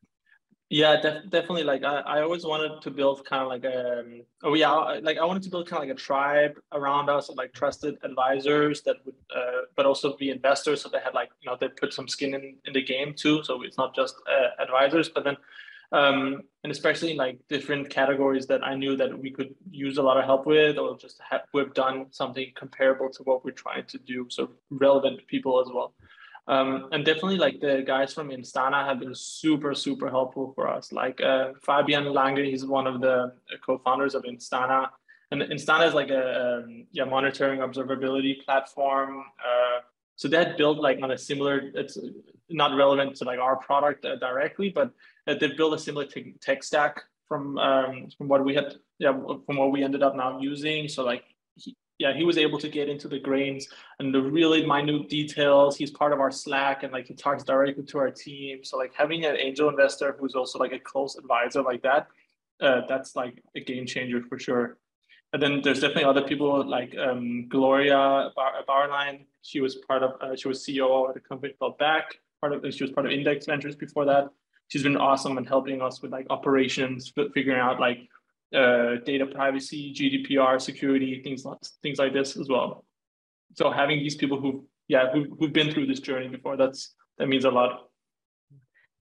[0.69, 1.63] yeah, def- definitely.
[1.63, 5.19] Like I, I always wanted to build kind of like a, um, oh yeah, like
[5.19, 8.83] I wanted to build kind of like a tribe around us of like trusted advisors
[8.83, 10.83] that would, uh, but also be investors.
[10.83, 13.45] So they had like, you know, they put some skin in, in the game too.
[13.45, 15.37] So it's not just uh, advisors, but then,
[15.93, 20.17] um, and especially like different categories that I knew that we could use a lot
[20.17, 23.99] of help with, or just have, we've done something comparable to what we're trying to
[23.99, 24.27] do.
[24.29, 25.95] So relevant people as well.
[26.49, 30.93] Um, and definitely like the guys from Instana have been super, super helpful for us.
[30.93, 33.33] Like uh, Fabian Lange, he's one of the
[33.65, 34.89] co-founders of Instana.
[35.33, 39.25] And Instana is like a um, yeah, monitoring observability platform.
[39.45, 39.81] Uh,
[40.15, 41.99] so they built like on a similar, it's
[42.49, 44.93] not relevant to like our product uh, directly, but
[45.27, 46.07] uh, they built a similar
[46.41, 49.13] tech stack from um, from what we had, yeah,
[49.47, 50.87] from what we ended up now using.
[50.87, 51.25] So like
[51.99, 55.77] yeah, he was able to get into the grains and the really minute details.
[55.77, 58.63] He's part of our Slack and like he talks directly to our team.
[58.65, 62.09] So like having an angel investor who's also like a close advisor like that,
[62.61, 64.79] uh, that's like a game changer for sure.
[65.33, 69.25] And then there's definitely other people like um, Gloria Bar- Bauerlein.
[69.43, 72.19] She was part of, uh, she was CEO at a company called Back.
[72.41, 74.29] Part of, she was part of Index Ventures before that.
[74.69, 78.09] She's been awesome and helping us with like operations, figuring out like
[78.55, 82.85] uh, data privacy, GDPR, security, things like things like this as well.
[83.55, 87.29] So having these people who, yeah, who, who've been through this journey before, that's that
[87.29, 87.89] means a lot.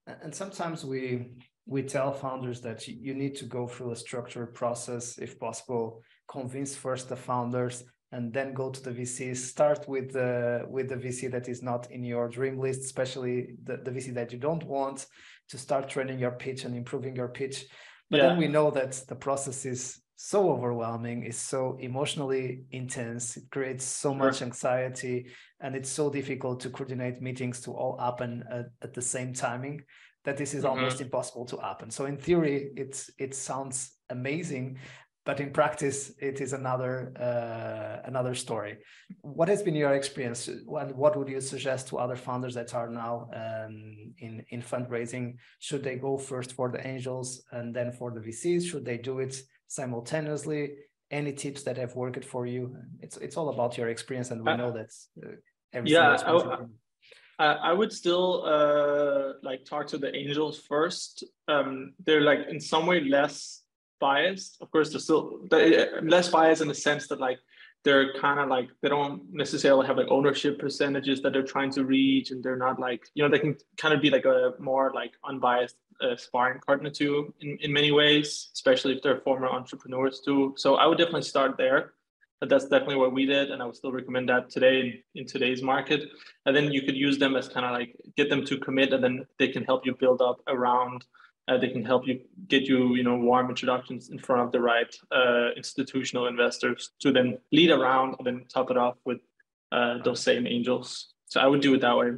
[0.08, 1.28] And sometimes we
[1.68, 6.02] we tell founders that you need to go through a structured process, if possible.
[6.28, 9.38] Convince first the founders, and then go to the VCs.
[9.38, 13.78] Start with the with the VC that is not in your dream list, especially the,
[13.78, 15.06] the VC that you don't want.
[15.50, 17.66] To start training your pitch and improving your pitch
[18.10, 18.28] but yeah.
[18.28, 23.84] then we know that the process is so overwhelming, it's so emotionally intense, it creates
[23.84, 24.18] so sure.
[24.18, 25.28] much anxiety,
[25.60, 29.82] and it's so difficult to coordinate meetings to all happen at, at the same timing
[30.24, 30.72] that this is mm-hmm.
[30.72, 31.91] almost impossible to happen.
[31.91, 34.78] So in theory, it's it sounds amazing,
[35.26, 38.78] but in practice it is another uh, another story.
[39.22, 40.48] What has been your experience?
[40.48, 45.38] And what would you suggest to other founders that are now um, in in fundraising?
[45.60, 49.20] Should they go first for the angels and then for the vcs should they do
[49.20, 49.36] it
[49.68, 50.76] simultaneously?
[51.12, 52.78] Any tips that have worked for you?
[53.02, 54.92] It's it's all about your experience and we uh, know that
[55.24, 56.18] uh, yeah
[57.38, 61.24] I, I would still uh, like talk to the angels first.
[61.48, 63.64] Um, they're like in some way less
[64.10, 64.52] biased.
[64.63, 67.39] Of course, they're still they're less biased in the sense that like
[67.86, 71.82] they're kind of like they don't necessarily have like ownership percentages that they're trying to
[71.98, 74.88] reach, and they're not like you know they can kind of be like a more
[75.02, 77.13] like unbiased uh, sparring partner too
[77.44, 80.39] in in many ways, especially if they're former entrepreneurs too.
[80.63, 81.82] So I would definitely start there.
[82.41, 84.88] But that's definitely what we did, and I would still recommend that today in,
[85.20, 86.02] in today's market.
[86.46, 89.02] And then you could use them as kind of like get them to commit, and
[89.04, 91.00] then they can help you build up around
[91.48, 94.60] uh, they can help you get you you know warm introductions in front of the
[94.60, 99.20] right uh, institutional investors to then lead around and then top it off with
[99.72, 101.14] uh, those same angels.
[101.28, 102.12] So i would do it that way.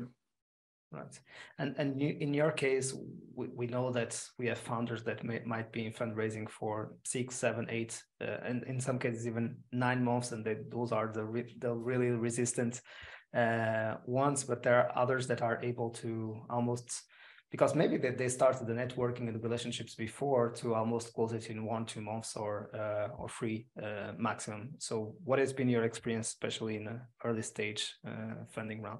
[0.91, 1.19] Right.
[1.59, 2.93] And and you, in your case
[3.35, 7.35] we, we know that we have founders that may, might be in fundraising for six
[7.35, 11.25] seven eight uh, and in some cases even nine months and they, those are the,
[11.25, 12.81] re, the really resistant
[13.35, 17.03] uh, ones but there are others that are able to almost
[17.49, 21.49] because maybe they, they started the networking and the relationships before to almost close it
[21.49, 24.71] in one two months or uh, or three uh, maximum.
[24.79, 28.99] So what has been your experience especially in the early stage uh, funding round?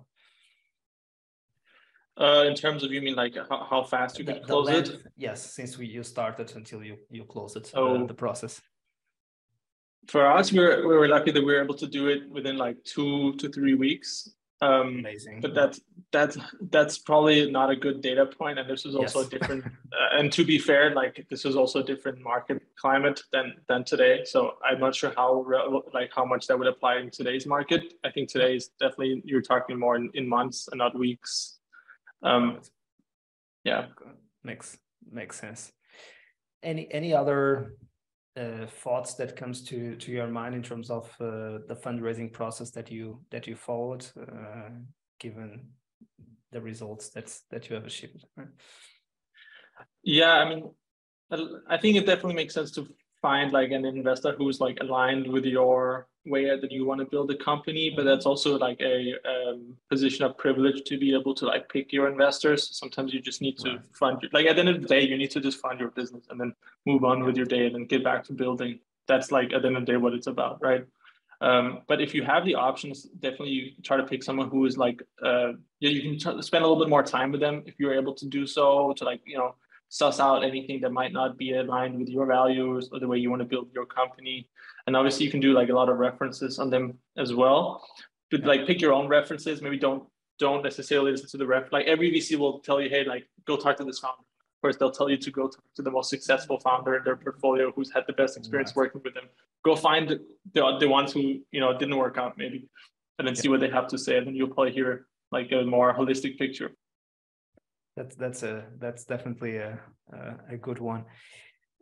[2.20, 4.90] Uh, in terms of you mean like how, how fast you the, can close length,
[4.90, 8.08] it yes since we you started until you you close it oh.
[8.08, 8.60] the process.
[10.08, 12.58] for us we were, we were lucky that we were able to do it within
[12.58, 14.30] like two to three weeks
[14.62, 15.42] um, Amazing.
[15.42, 15.80] But that's
[16.12, 16.38] that's
[16.72, 19.28] that's probably not a good data point, and this is also yes.
[19.28, 19.66] a different.
[19.66, 23.84] uh, and to be fair, like this is also a different market climate than than
[23.84, 24.22] today.
[24.26, 25.46] So I'm not sure how
[25.94, 27.94] like how much that would apply in today's market.
[28.04, 31.60] I think today is definitely you're talking more in, in months and not weeks.
[32.24, 32.62] Um,
[33.64, 33.88] yeah,
[34.44, 34.78] makes
[35.12, 35.72] makes sense.
[36.64, 37.74] Any any other
[38.38, 42.72] uh, thoughts that comes to to your mind in terms of uh, the fundraising process
[42.72, 44.70] that you that you followed, uh,
[45.20, 45.70] given
[46.52, 48.26] the results that's that you have achieved?
[50.04, 50.72] Yeah, I mean,
[51.68, 52.88] I think it definitely makes sense to
[53.22, 57.30] find like an investor who's like aligned with your way that you want to build
[57.32, 61.46] a company but that's also like a um, position of privilege to be able to
[61.46, 63.82] like pick your investors sometimes you just need to right.
[63.94, 66.26] fund like at the end of the day you need to just fund your business
[66.30, 66.54] and then
[66.86, 69.68] move on with your day and then get back to building that's like at the
[69.68, 70.86] end of the day what it's about right
[71.40, 74.78] um, but if you have the options definitely you try to pick someone who is
[74.78, 77.76] like uh, yeah you can t- spend a little bit more time with them if
[77.78, 79.54] you're able to do so to like you know
[79.90, 83.30] suss out anything that might not be aligned with your values or the way you
[83.30, 84.48] want to build your company.
[84.88, 87.86] And obviously you can do like a lot of references on them as well.
[88.32, 89.62] But like pick your own references.
[89.62, 90.04] Maybe don't
[90.40, 91.72] don't necessarily listen to the ref.
[91.72, 94.20] Like every VC will tell you, hey, like go talk to this founder.
[94.20, 97.16] Of course, they'll tell you to go talk to the most successful founder in their
[97.16, 99.26] portfolio who's had the best experience working with them.
[99.64, 100.20] Go find
[100.54, 102.68] the, the ones who you know didn't work out maybe,
[103.20, 103.42] and then yeah.
[103.42, 106.38] see what they have to say, and then you'll probably hear like a more holistic
[106.38, 106.72] picture
[107.98, 109.80] that's that's a that's definitely a
[110.14, 111.04] a, a good one.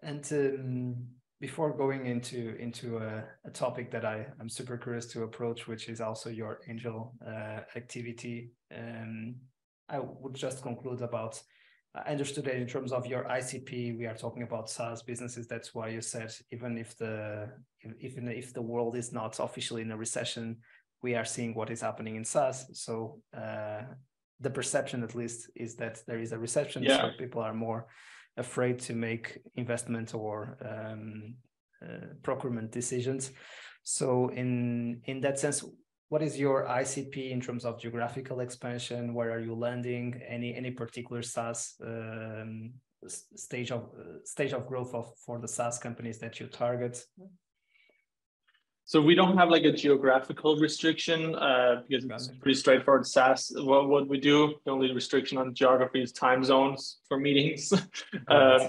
[0.01, 0.95] And um,
[1.41, 5.89] before going into into a, a, topic that I am super curious to approach, which
[5.89, 9.35] is also your angel uh, activity, um,
[9.89, 11.41] I would just conclude about.
[11.93, 15.47] I understood that in terms of your ICP, we are talking about SaaS businesses.
[15.47, 17.49] That's why you said even if the
[17.99, 20.57] even if the world is not officially in a recession,
[21.01, 22.65] we are seeing what is happening in SaaS.
[22.73, 23.83] So uh,
[24.39, 26.97] the perception at least is that there is a recession yeah.
[26.97, 27.87] so people are more
[28.37, 31.35] afraid to make investment or um,
[31.83, 33.31] uh, procurement decisions.
[33.83, 35.63] So in in that sense
[36.09, 39.13] what is your icp in terms of geographical expansion?
[39.13, 40.21] Where are you landing?
[40.27, 42.73] Any any particular saas um,
[43.07, 47.03] stage of uh, stage of growth of for the saas companies that you target
[48.85, 53.51] so we don't have like a geographical restriction uh, because it's pretty straightforward SaaS.
[53.55, 57.73] What, what we do, the only restriction on geography is time zones for meetings.
[58.27, 58.67] uh,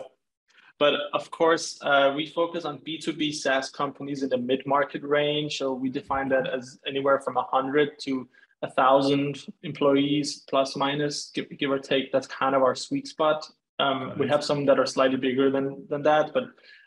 [0.78, 5.58] but of course, uh, we focus on B2B SaaS companies in the mid-market range.
[5.58, 8.26] So we define that as anywhere from 100 to
[8.60, 12.10] 1,000 employees, plus minus, give, give or take.
[12.10, 13.46] That's kind of our sweet spot.
[13.78, 16.44] Um, we have some that are slightly bigger than, than that, but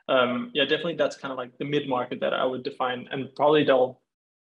[0.09, 3.33] um, yeah, definitely that's kind of like the mid market that I would define, and
[3.35, 4.01] probably they'll,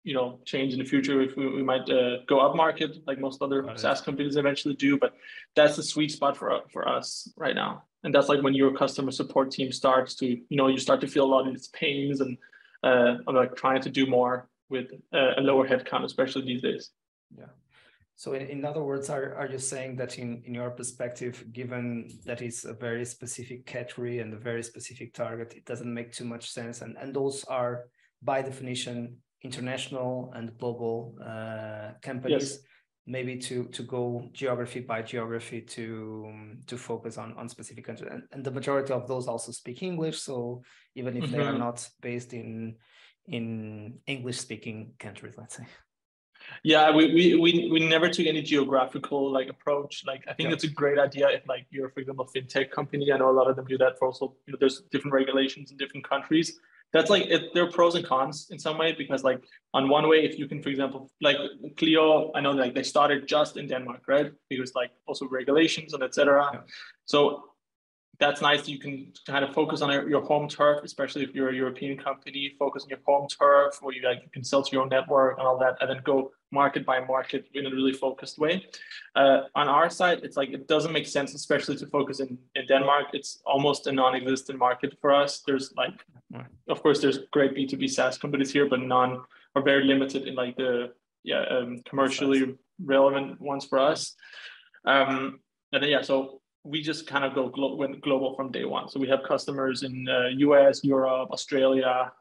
[0.04, 3.20] you know, change in the future if we, we might uh, go up market like
[3.20, 3.78] most other right.
[3.78, 4.98] SaaS companies eventually do.
[4.98, 5.14] But
[5.54, 9.10] that's the sweet spot for for us right now, and that's like when your customer
[9.10, 12.22] support team starts to, you know, you start to feel a lot of its pains
[12.22, 12.38] and
[12.82, 16.90] uh, like trying to do more with uh, a lower headcount, especially these days.
[17.36, 17.52] Yeah.
[18.20, 22.06] So in, in other words, are, are you saying that in, in your perspective, given
[22.26, 26.26] that it's a very specific category and a very specific target, it doesn't make too
[26.26, 26.82] much sense?
[26.82, 27.84] And, and those are
[28.20, 32.50] by definition international and global uh, companies.
[32.50, 32.58] Yes.
[33.06, 36.30] Maybe to to go geography by geography to
[36.66, 40.18] to focus on on specific countries, and, and the majority of those also speak English.
[40.20, 40.62] So
[40.94, 41.32] even if mm-hmm.
[41.32, 41.66] they are mm-hmm.
[41.66, 42.76] not based in
[43.26, 45.66] in English speaking countries, let's say.
[46.62, 50.04] Yeah, we, we we we never took any geographical like approach.
[50.06, 50.50] Like I think yeah.
[50.50, 53.12] that's a great idea if like you're for example a fintech company.
[53.12, 55.70] I know a lot of them do that for also you know there's different regulations
[55.70, 56.58] in different countries.
[56.92, 59.42] That's like it, there are pros and cons in some way because like
[59.74, 61.36] on one way if you can for example like
[61.76, 66.02] Pleo I know like they started just in Denmark right because like also regulations and
[66.02, 66.50] etc.
[66.52, 66.60] Yeah.
[67.04, 67.44] So
[68.20, 68.68] that's nice.
[68.68, 72.54] You can kind of focus on your home turf, especially if you're a European company.
[72.58, 75.38] Focus on your home turf, where you like you can sell to your own network
[75.38, 78.64] and all that, and then go market by market in a really focused way.
[79.14, 82.66] Uh, on our side, it's like it doesn't make sense, especially to focus in in
[82.66, 83.06] Denmark.
[83.12, 85.42] It's almost a non-existent market for us.
[85.46, 85.98] There's like,
[86.68, 89.12] of course, there's great B two B SaaS companies here, but none
[89.54, 94.16] are very limited in like the yeah um, commercially relevant ones for us.
[94.84, 95.40] Um,
[95.72, 98.88] and then, yeah, so we just kind of go glo- went global from day one.
[98.88, 102.12] So we have customers in uh, US, Europe, Australia.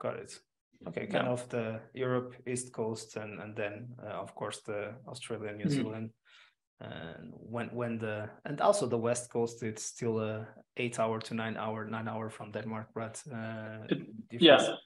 [0.00, 0.40] Got it.
[0.88, 1.32] Okay, kind yeah.
[1.32, 5.70] of the Europe East Coast, and and then uh, of course the Australia, New mm-hmm.
[5.70, 6.10] Zealand,
[6.80, 11.34] and when when the and also the West Coast, it's still a eight hour to
[11.34, 13.86] nine hour, nine hour from Denmark, but uh,
[14.30, 14.76] yeah,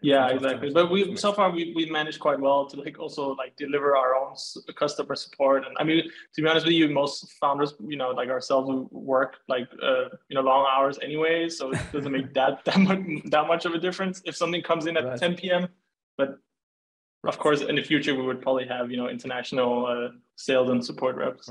[0.00, 0.70] yeah exactly.
[0.70, 4.14] but we so far we, we managed quite well to like also like deliver our
[4.14, 4.34] own
[4.78, 5.66] customer support.
[5.66, 6.02] And i mean
[6.34, 10.34] to be honest with you most founders you know like ourselves work like uh, you
[10.34, 13.78] know long hours anyway so it doesn't make that that much that much of a
[13.78, 14.22] difference.
[14.24, 15.18] If something comes in at right.
[15.18, 15.68] 10 p.m
[16.16, 16.38] but
[17.26, 20.84] of course in the future we would probably have you know international uh, sales and
[20.84, 21.50] support reps.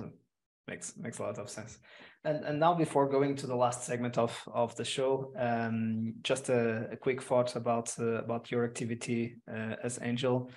[0.67, 1.77] Makes makes a lot of sense
[2.25, 6.49] and, and now before going to the last segment of, of the show, um, just
[6.49, 10.49] a, a, quick thought about uh, about your activity uh, as angel.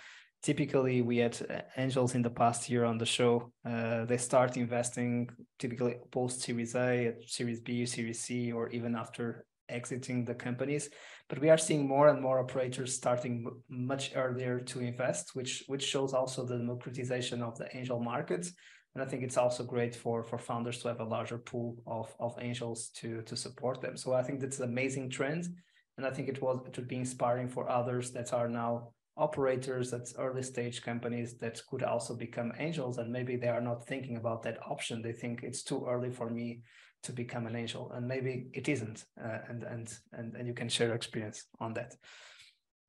[0.42, 3.52] Typically, we had uh, angels in the past year on the show.
[3.64, 9.44] Uh, they start investing typically post Series A, Series B, Series C, or even after
[9.68, 10.88] exiting the companies
[11.28, 15.84] but we are seeing more and more operators starting much earlier to invest which which
[15.84, 18.48] shows also the democratization of the angel market
[18.94, 22.14] and i think it's also great for for founders to have a larger pool of
[22.18, 23.96] of angels to to support them.
[23.96, 25.48] So i think that's an amazing trend.
[25.96, 29.90] And i think it was it would be inspiring for others that are now operators
[29.90, 32.98] that's early stage companies that could also become angels.
[32.98, 35.02] And maybe they are not thinking about that option.
[35.02, 36.62] They think it's too early for me
[37.02, 37.90] to become an angel.
[37.92, 39.04] And maybe it isn't.
[39.20, 41.94] Uh, and and and and you can share experience on that.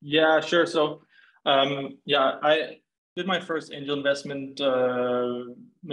[0.02, 0.66] Yeah sure.
[0.66, 1.02] So
[1.46, 2.78] um yeah i
[3.20, 5.44] did my first angel investment uh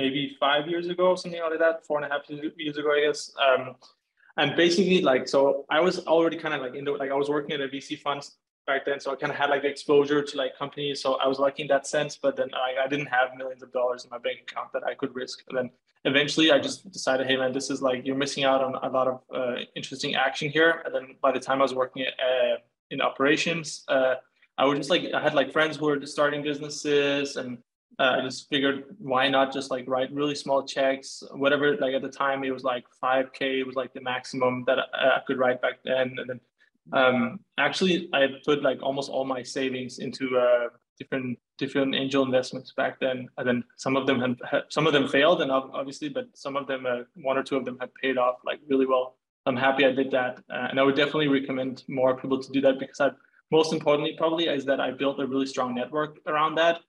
[0.01, 2.23] maybe five years ago something like that four and a half
[2.57, 3.63] years ago i guess um
[4.41, 7.29] and basically like so i was already kind of like in the like i was
[7.37, 8.23] working at a vc fund
[8.67, 9.01] back then.
[9.01, 11.01] So I kind of had like the exposure to like companies.
[11.01, 14.05] So I was lucky in that sense, but then I, didn't have millions of dollars
[14.05, 15.43] in my bank account that I could risk.
[15.49, 15.71] And then
[16.05, 19.09] eventually I just decided, hey man, this is like, you're missing out on a lot
[19.09, 20.83] of uh, interesting action here.
[20.85, 22.57] And then by the time I was working uh,
[22.91, 24.15] in operations, uh,
[24.59, 27.59] I was just like, I had like friends who were starting businesses and
[27.99, 31.77] uh, I just figured why not just like write really small checks, whatever.
[31.77, 35.39] Like at the time, it was like 5K was like the maximum that I could
[35.39, 36.15] write back then.
[36.19, 36.41] And then
[36.93, 42.73] um, actually, I put like almost all my savings into uh, different different angel investments
[42.77, 46.09] back then, and then some of them had, had some of them failed, and obviously,
[46.09, 48.87] but some of them, uh, one or two of them, had paid off like really
[48.87, 49.17] well.
[49.47, 52.61] I'm happy I did that, uh, and I would definitely recommend more people to do
[52.63, 53.11] that because I,
[53.51, 56.81] most importantly, probably is that I built a really strong network around that,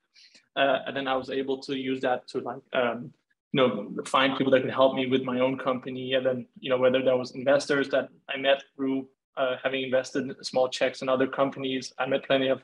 [0.55, 2.61] uh, and then I was able to use that to like.
[2.73, 3.13] Um,
[3.53, 6.69] you know, find people that could help me with my own company, and then you
[6.69, 11.09] know whether that was investors that I met through uh, having invested small checks in
[11.09, 11.93] other companies.
[11.97, 12.61] I met plenty of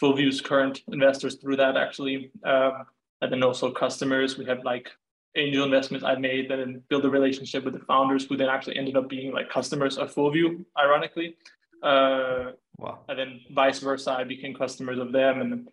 [0.00, 2.30] Fullview's current investors through that actually.
[2.44, 2.84] Um,
[3.20, 4.38] and then also customers.
[4.38, 4.90] We have like
[5.36, 8.96] angel investments I made then build a relationship with the founders who then actually ended
[8.96, 11.36] up being like customers of Fullview, ironically.
[11.82, 13.00] Uh, wow.
[13.08, 15.68] And then vice versa, I became customers of them and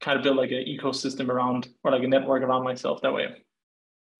[0.00, 3.28] kind of build like an ecosystem around or like a network around myself that way.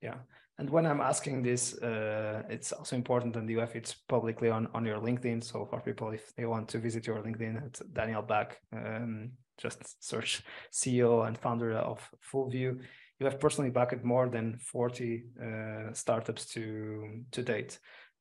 [0.02, 0.16] Yeah.
[0.58, 4.68] And when I'm asking this, uh, it's also important that you have it publicly on,
[4.74, 5.42] on your LinkedIn.
[5.42, 8.58] So for people, if they want to visit your LinkedIn, it's Daniel Bakh.
[8.70, 12.78] Um, just search CEO and founder of Fullview.
[13.18, 17.78] You have personally backed more than 40 uh, startups to to date.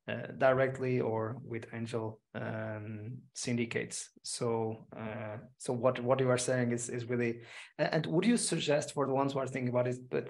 [0.09, 4.09] Uh, directly or with angel um, syndicates.
[4.23, 7.41] So, uh, so what what you are saying is is really.
[7.77, 10.25] And would you suggest for the ones who are thinking about it, but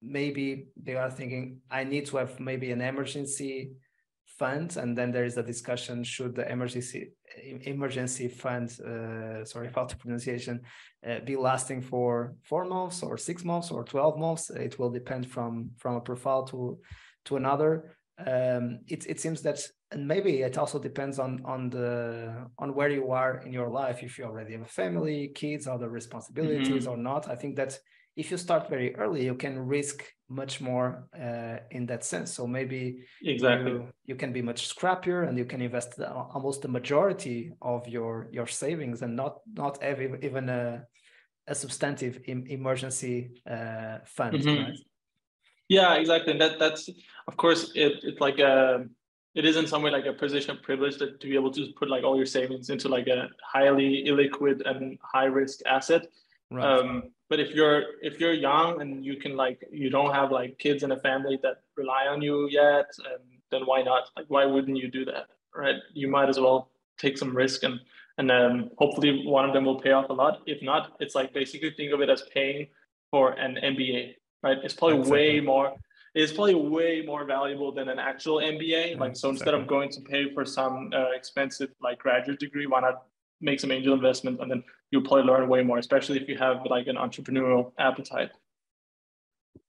[0.00, 0.46] maybe
[0.86, 3.72] they are thinking, I need to have maybe an emergency
[4.38, 7.12] fund, and then there is a discussion: should the emergency
[7.74, 10.60] emergency fund, uh, sorry about the pronunciation,
[11.08, 14.50] uh, be lasting for four months or six months or twelve months?
[14.50, 16.78] It will depend from from a profile to
[17.24, 19.60] to another um, it, it seems that
[19.90, 24.02] and maybe it also depends on on the on where you are in your life
[24.02, 26.92] if you already have a family kids other responsibilities mm-hmm.
[26.92, 27.78] or not i think that
[28.16, 32.46] if you start very early you can risk much more uh, in that sense so
[32.46, 37.52] maybe exactly you, you, can be much scrappier and you can invest almost the majority
[37.60, 40.82] of your your savings and not not have even a,
[41.48, 44.64] a substantive emergency uh, fund mm-hmm.
[44.64, 44.78] right?
[45.68, 46.32] Yeah, exactly.
[46.32, 46.88] And that that's
[47.26, 48.86] of course it it's like a
[49.34, 51.72] it is in some way like a position of privilege to, to be able to
[51.76, 56.06] put like all your savings into like a highly illiquid and high risk asset.
[56.50, 56.64] Right.
[56.64, 60.58] Um, but if you're if you're young and you can like you don't have like
[60.58, 64.04] kids and a family that rely on you yet, um, then why not?
[64.16, 65.28] Like why wouldn't you do that?
[65.54, 65.76] Right?
[65.94, 67.80] You might as well take some risk and
[68.18, 70.42] and um, hopefully one of them will pay off a lot.
[70.46, 72.68] If not, it's like basically think of it as paying
[73.10, 74.58] for an MBA right?
[74.62, 75.18] It's probably exactly.
[75.18, 75.74] way more.
[76.14, 79.00] It's probably way more valuable than an actual MBA.
[79.00, 82.80] Like so, instead of going to pay for some uh, expensive like graduate degree, why
[82.80, 83.02] not
[83.40, 86.58] make some angel investment and then you'll probably learn way more, especially if you have
[86.70, 88.30] like an entrepreneurial appetite.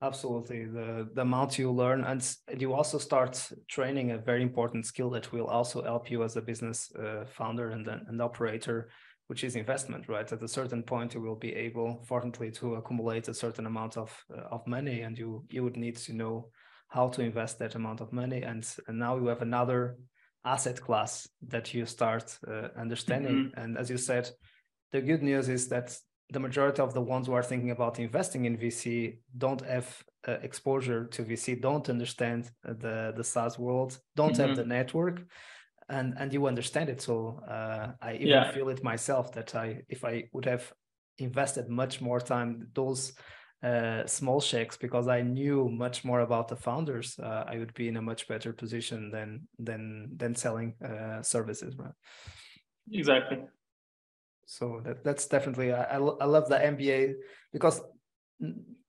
[0.02, 2.22] Absolutely, the the amount you learn, and
[2.58, 3.34] you also start
[3.68, 7.70] training a very important skill that will also help you as a business uh, founder
[7.70, 8.90] and an operator
[9.28, 10.32] which is investment, right?
[10.32, 14.16] At a certain point, you will be able, fortunately, to accumulate a certain amount of
[14.36, 16.50] uh, of money, and you you would need to know
[16.90, 18.42] how to invest that amount of money.
[18.42, 19.98] And, and now you have another
[20.46, 23.36] asset class that you start uh, understanding.
[23.36, 23.60] Mm-hmm.
[23.60, 24.30] And as you said,
[24.92, 25.98] the good news is that
[26.32, 30.38] the majority of the ones who are thinking about investing in VC don't have uh,
[30.42, 34.48] exposure to VC, don't understand the the SaaS world, don't mm-hmm.
[34.48, 35.22] have the network
[35.90, 38.52] and and you understand it so uh, i even yeah.
[38.52, 40.74] feel it myself that i if i would have
[41.18, 43.14] invested much more time those
[43.64, 47.88] uh, small checks because I knew much more about the founders, uh, I would be
[47.88, 51.94] in a much better position than than than selling uh, services, right?
[52.92, 53.40] Exactly.
[54.46, 57.16] So that that's definitely I I, I love the MBA
[57.52, 57.82] because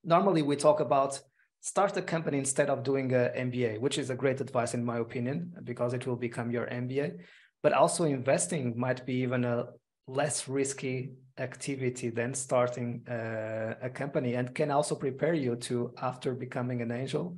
[0.05, 1.21] normally we talk about
[1.67, 4.99] start a company instead of doing a MBA, which is a great advice in my
[4.99, 7.19] opinion because it will become your MBA.
[7.61, 9.67] But also investing might be even a
[10.07, 16.35] less risky activity than starting uh, a company and can also prepare you to after
[16.35, 17.37] becoming an angel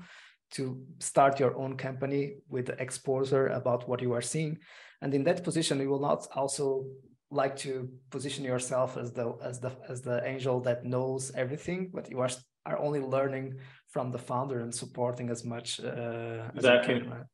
[0.50, 4.58] to start your own company with exposure about what you are seeing
[5.00, 6.84] and in that position you will not also
[7.30, 12.08] like to position yourself as the as the as the angel that knows everything but
[12.08, 12.30] you are
[12.68, 13.54] are only learning
[13.88, 17.26] from the founder and supporting as much uh, exactly as can, right?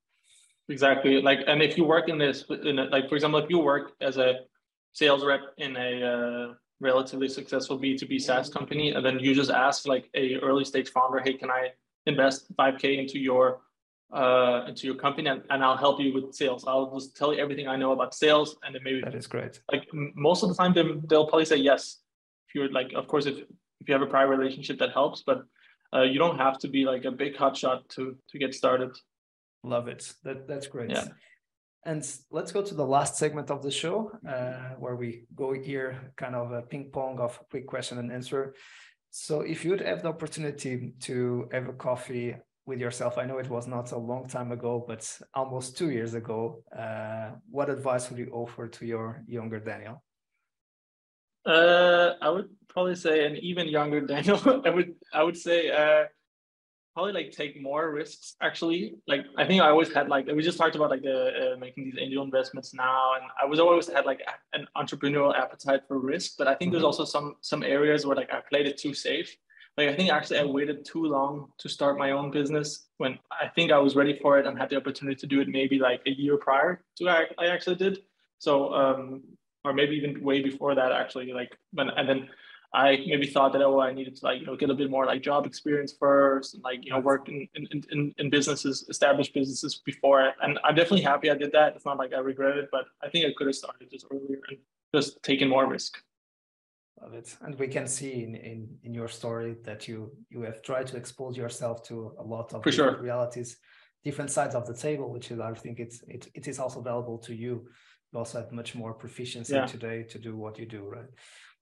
[0.69, 3.59] exactly like and if you work in this in a, like for example if you
[3.59, 4.41] work as a
[4.93, 9.87] sales rep in a uh, relatively successful b2b saas company and then you just ask
[9.87, 11.69] like a early stage founder hey can i
[12.07, 13.61] invest 5k into your
[14.13, 16.65] uh, into your company and, and I'll help you with sales.
[16.69, 19.61] I'll just tell you everything I know about sales and then maybe that is great.
[19.73, 21.99] Like most of the time they, they'll probably say yes.
[22.49, 25.45] If you're like, of course, if, if you have a prior relationship that helps, but
[25.95, 28.91] uh, you don't have to be like a big hotshot to, to get started.
[29.63, 30.13] Love it.
[30.25, 30.91] That, that's great.
[30.91, 31.07] Yeah.
[31.87, 36.13] And let's go to the last segment of the show uh, where we go here
[36.17, 38.55] kind of a ping pong of quick question and answer.
[39.11, 42.37] So if you'd have the opportunity to have a coffee
[42.67, 43.19] with yourself?
[43.19, 46.63] I know it was not a long time ago, but almost two years ago.
[46.77, 50.03] Uh, what advice would you offer to your younger Daniel?
[51.47, 54.63] Uh, I would probably say an even younger Daniel.
[54.65, 56.05] I would I would say uh,
[56.95, 58.37] probably like take more risks.
[58.41, 61.59] Actually, like I think I always had like we just talked about like the uh,
[61.59, 64.21] making these angel investments now, and I was always had like
[64.53, 66.33] an entrepreneurial appetite for risk.
[66.39, 66.73] But I think mm-hmm.
[66.73, 69.37] there's also some some areas where like I played it too safe
[69.77, 73.49] like I think actually I waited too long to start my own business when I
[73.49, 76.01] think I was ready for it and had the opportunity to do it maybe like
[76.07, 77.99] a year prior to I, I actually did.
[78.39, 79.23] So um,
[79.65, 82.29] or maybe even way before that actually like when and then
[82.75, 85.07] I maybe thought that oh I needed to like you know get a bit more
[85.07, 89.33] like job experience first and like you know work in in, in, in businesses established
[89.33, 91.75] businesses before and I'm definitely happy I did that.
[91.77, 94.41] It's not like I regret it, but I think I could have started just earlier
[94.49, 94.59] and
[94.95, 95.99] just taken more risk
[97.01, 100.63] Love it and we can see in, in in your story that you you have
[100.63, 103.01] tried to expose yourself to a lot of For sure.
[103.01, 103.57] realities
[104.05, 107.19] different sides of the table which is i think it's it, it is also valuable
[107.19, 107.67] to you
[108.13, 109.67] you also have much more proficiency yeah.
[109.67, 111.11] today to do what you do right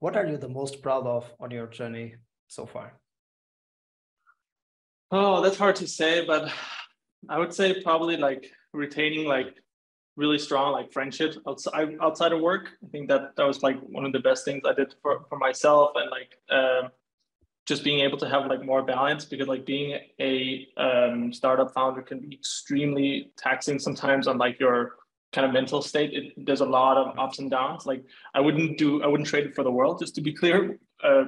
[0.01, 2.15] what are you the most proud of on your journey
[2.49, 2.99] so far
[5.11, 6.53] oh that's hard to say but
[7.29, 9.55] i would say probably like retaining like
[10.17, 12.71] really strong like friendships outside outside of work.
[12.85, 15.39] I think that that was like one of the best things I did for, for
[15.39, 16.91] myself and like um,
[17.67, 22.03] just being able to have like more balance because like being a um, startup founder
[22.03, 24.97] can be extremely taxing sometimes on like your
[25.33, 26.13] kind of mental state.
[26.13, 27.87] It, there's a lot of ups and downs.
[27.87, 28.05] Like
[28.35, 30.79] I wouldn't do I wouldn't trade it for the world just to be clear.
[31.03, 31.25] Uh,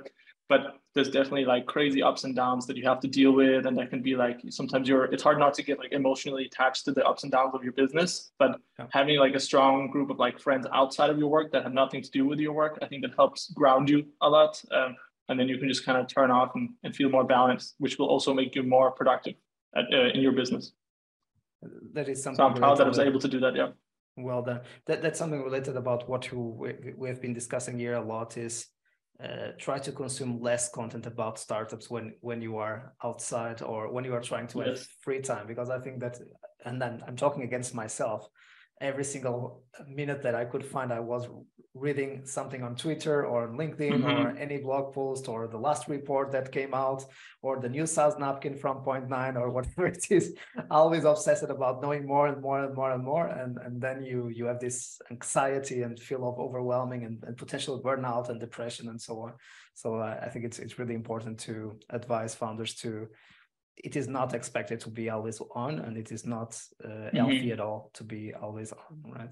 [0.49, 3.76] but there's definitely like crazy ups and downs that you have to deal with and
[3.76, 6.93] that can be like sometimes you're it's hard not to get like emotionally attached to
[6.93, 8.87] the ups and downs of your business but yeah.
[8.93, 12.03] having like a strong group of like friends outside of your work that have nothing
[12.03, 14.95] to do with your work i think that helps ground you a lot um,
[15.29, 17.99] and then you can just kind of turn off and, and feel more balanced which
[17.99, 19.35] will also make you more productive
[19.77, 20.72] at, uh, in your business.
[21.93, 23.68] That is something so i'm proud that i was able to do that yeah.
[24.16, 24.61] Well done.
[24.87, 28.37] That, that's something related about what you, we, we have been discussing here a lot
[28.37, 28.66] is
[29.22, 34.05] uh, try to consume less content about startups when when you are outside or when
[34.05, 34.66] you are trying to yes.
[34.66, 36.18] have free time because i think that
[36.64, 38.29] and then i'm talking against myself
[38.85, 41.28] every single minute that I could find, I was
[41.74, 44.07] reading something on Twitter or on LinkedIn mm-hmm.
[44.07, 47.05] or any blog post or the last report that came out
[47.43, 50.35] or the new SaaS napkin from Point Nine or whatever it is.
[50.70, 54.28] Always obsessed about knowing more and more and more and more, and and then you
[54.28, 59.01] you have this anxiety and feel of overwhelming and, and potential burnout and depression and
[59.01, 59.32] so on.
[59.74, 63.09] So uh, I think it's it's really important to advise founders to
[63.77, 67.16] it is not expected to be always on and it is not uh, mm-hmm.
[67.16, 69.31] healthy at all to be always on right?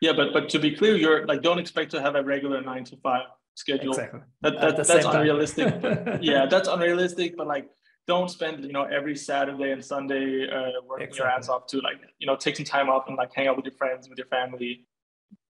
[0.00, 2.84] Yeah but but to be clear you're like don't expect to have a regular nine
[2.84, 3.92] to five schedule.
[3.92, 4.20] Exactly.
[4.42, 5.80] that, that that's unrealistic.
[5.80, 7.66] But, yeah that's unrealistic but like
[8.06, 11.18] don't spend you know every saturday and sunday uh, working exactly.
[11.18, 13.56] your ass off to like you know take some time off and like hang out
[13.56, 14.86] with your friends with your family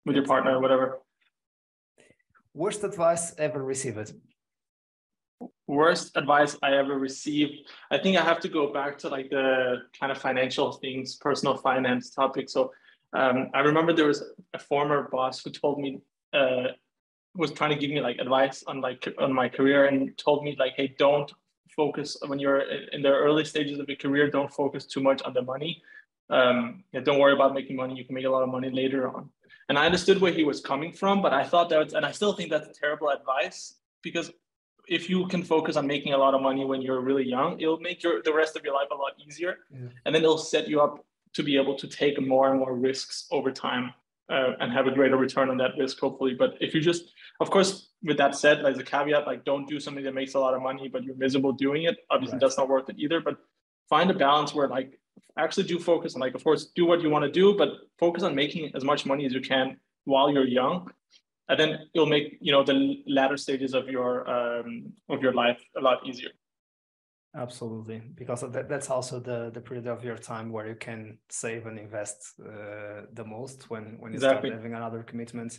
[0.06, 1.00] with your partner whatever.
[2.52, 4.12] Worst advice ever received
[5.70, 7.54] worst advice I ever received.
[7.90, 11.56] I think I have to go back to like the kind of financial things, personal
[11.56, 12.48] finance topic.
[12.50, 12.72] So
[13.12, 14.22] um, I remember there was
[14.54, 16.00] a former boss who told me
[16.32, 16.68] uh,
[17.34, 20.56] was trying to give me like advice on like on my career and told me
[20.58, 21.30] like, hey, don't
[21.76, 22.62] focus when you're
[22.94, 24.28] in the early stages of your career.
[24.28, 25.82] Don't focus too much on the money.
[26.28, 27.94] Um, yeah, don't worry about making money.
[27.96, 29.30] You can make a lot of money later on.
[29.68, 32.32] And I understood where he was coming from, but I thought that, and I still
[32.32, 34.30] think that's terrible advice because
[34.90, 37.78] if you can focus on making a lot of money when you're really young, it'll
[37.78, 39.88] make your the rest of your life a lot easier, yeah.
[40.04, 43.28] and then it'll set you up to be able to take more and more risks
[43.30, 43.94] over time
[44.28, 46.34] uh, and have a greater return on that risk, hopefully.
[46.34, 49.78] But if you just, of course, with that said, as a caveat, like don't do
[49.78, 51.98] something that makes a lot of money, but you're miserable doing it.
[52.10, 52.40] Obviously, right.
[52.40, 53.20] that's not worth it either.
[53.20, 53.36] But
[53.88, 54.98] find a balance where like
[55.38, 57.68] actually do focus on like, of course, do what you want to do, but
[57.98, 60.90] focus on making as much money as you can while you're young.
[61.50, 65.60] And then it'll make you know the latter stages of your um, of your life
[65.76, 66.30] a lot easier.
[67.34, 71.66] Absolutely, because that, that's also the the period of your time where you can save
[71.66, 74.50] and invest uh, the most when when you exactly.
[74.50, 75.58] start having another commitment.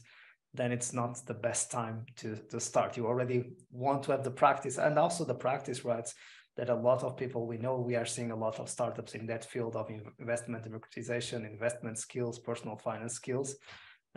[0.54, 2.96] Then it's not the best time to to start.
[2.96, 6.10] You already want to have the practice and also the practice, right?
[6.56, 9.26] That a lot of people we know we are seeing a lot of startups in
[9.28, 9.90] that field of
[10.20, 13.58] investment democratization, investment skills, personal finance skills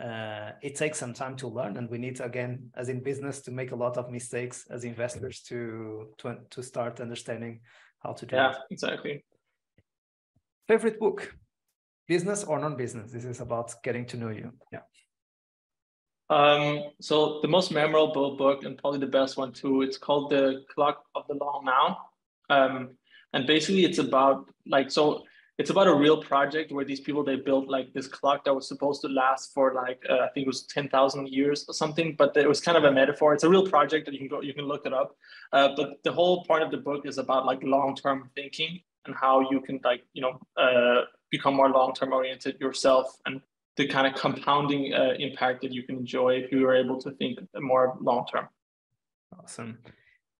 [0.03, 3.51] uh, it takes some time to learn and we need again as in business to
[3.51, 7.61] make a lot of mistakes as investors to to, to start understanding
[7.99, 8.57] how to do yeah it.
[8.71, 9.23] exactly.
[10.67, 11.35] Favorite book?
[12.07, 13.11] Business or non-business?
[13.11, 14.51] This is about getting to know you.
[14.71, 14.81] Yeah.
[16.29, 20.63] Um so the most memorable book and probably the best one too it's called the
[20.73, 21.97] clock of the long now.
[22.49, 22.97] Um
[23.33, 25.23] and basically it's about like so
[25.57, 28.67] it's about a real project where these people they built like this clock that was
[28.67, 32.15] supposed to last for like uh, I think it was ten thousand years or something.
[32.17, 33.33] But it was kind of a metaphor.
[33.33, 35.15] It's a real project that you can go you can look it up.
[35.53, 39.15] Uh, but the whole point of the book is about like long term thinking and
[39.15, 43.41] how you can like you know uh, become more long term oriented yourself and
[43.77, 47.11] the kind of compounding uh, impact that you can enjoy if you are able to
[47.11, 48.47] think more long term.
[49.39, 49.79] Awesome.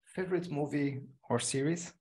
[0.05, 1.93] Favorite movie or series?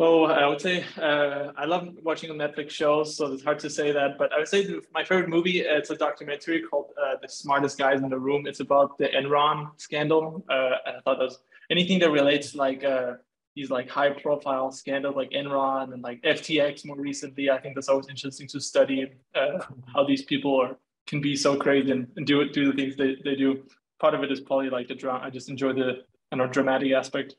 [0.00, 3.90] Oh, I would say uh, I love watching Netflix shows, so it's hard to say
[3.90, 4.16] that.
[4.16, 8.00] But I would say my favorite movie it's a documentary called uh, "The Smartest Guys
[8.00, 10.44] in the Room." It's about the Enron scandal.
[10.48, 13.14] Uh, I thought that was anything that relates like uh,
[13.56, 17.50] these like high-profile scandals like Enron and like FTX more recently.
[17.50, 20.76] I think that's always interesting to study uh, how these people are
[21.08, 23.64] can be so crazy and, and do do the things they, they do.
[23.98, 25.24] Part of it is probably like the drama.
[25.24, 27.34] I just enjoy the you know dramatic aspect.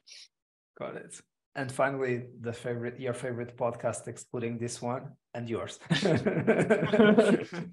[0.78, 1.22] Got it
[1.60, 5.04] and finally the favorite your favorite podcast excluding this one
[5.36, 5.80] and yours.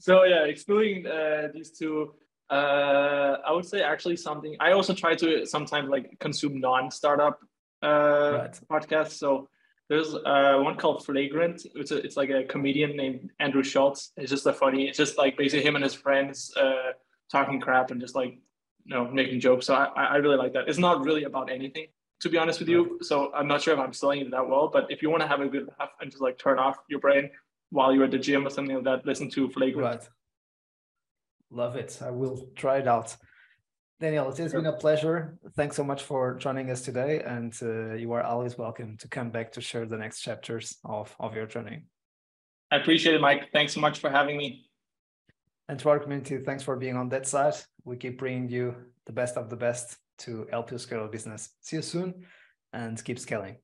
[0.06, 2.14] So yeah excluding uh, these two
[2.50, 7.36] uh, i would say actually something i also try to sometimes like consume non-startup
[7.82, 8.60] uh, right.
[8.72, 9.16] podcasts.
[9.22, 9.48] So
[9.88, 11.58] there's uh, one called flagrant.
[11.74, 14.12] It's, a, it's like a comedian named Andrew Schulz.
[14.16, 16.90] It's just a funny it's just like basically him and his friends uh,
[17.30, 18.32] talking crap and just like
[18.84, 19.66] you know making jokes.
[19.66, 20.68] So I, I really like that.
[20.68, 21.86] It's not really about anything
[22.20, 22.98] to be honest with you.
[23.02, 25.28] So I'm not sure if I'm selling it that well, but if you want to
[25.28, 27.30] have a good laugh and just like turn off your brain
[27.70, 30.00] while you're at the gym or something like that, listen to Flagrant.
[30.00, 30.08] Right.
[31.50, 31.98] Love it.
[32.02, 33.16] I will try it out.
[33.98, 35.38] Daniel, it has been a pleasure.
[35.56, 37.22] Thanks so much for joining us today.
[37.22, 41.14] And uh, you are always welcome to come back to share the next chapters of,
[41.18, 41.84] of your journey.
[42.70, 43.52] I appreciate it, Mike.
[43.52, 44.66] Thanks so much for having me.
[45.68, 47.54] And to our community, thanks for being on that side.
[47.84, 48.74] We keep bringing you
[49.06, 51.50] the best of the best to help you scale your business.
[51.60, 52.26] See you soon
[52.72, 53.56] and keep scaling.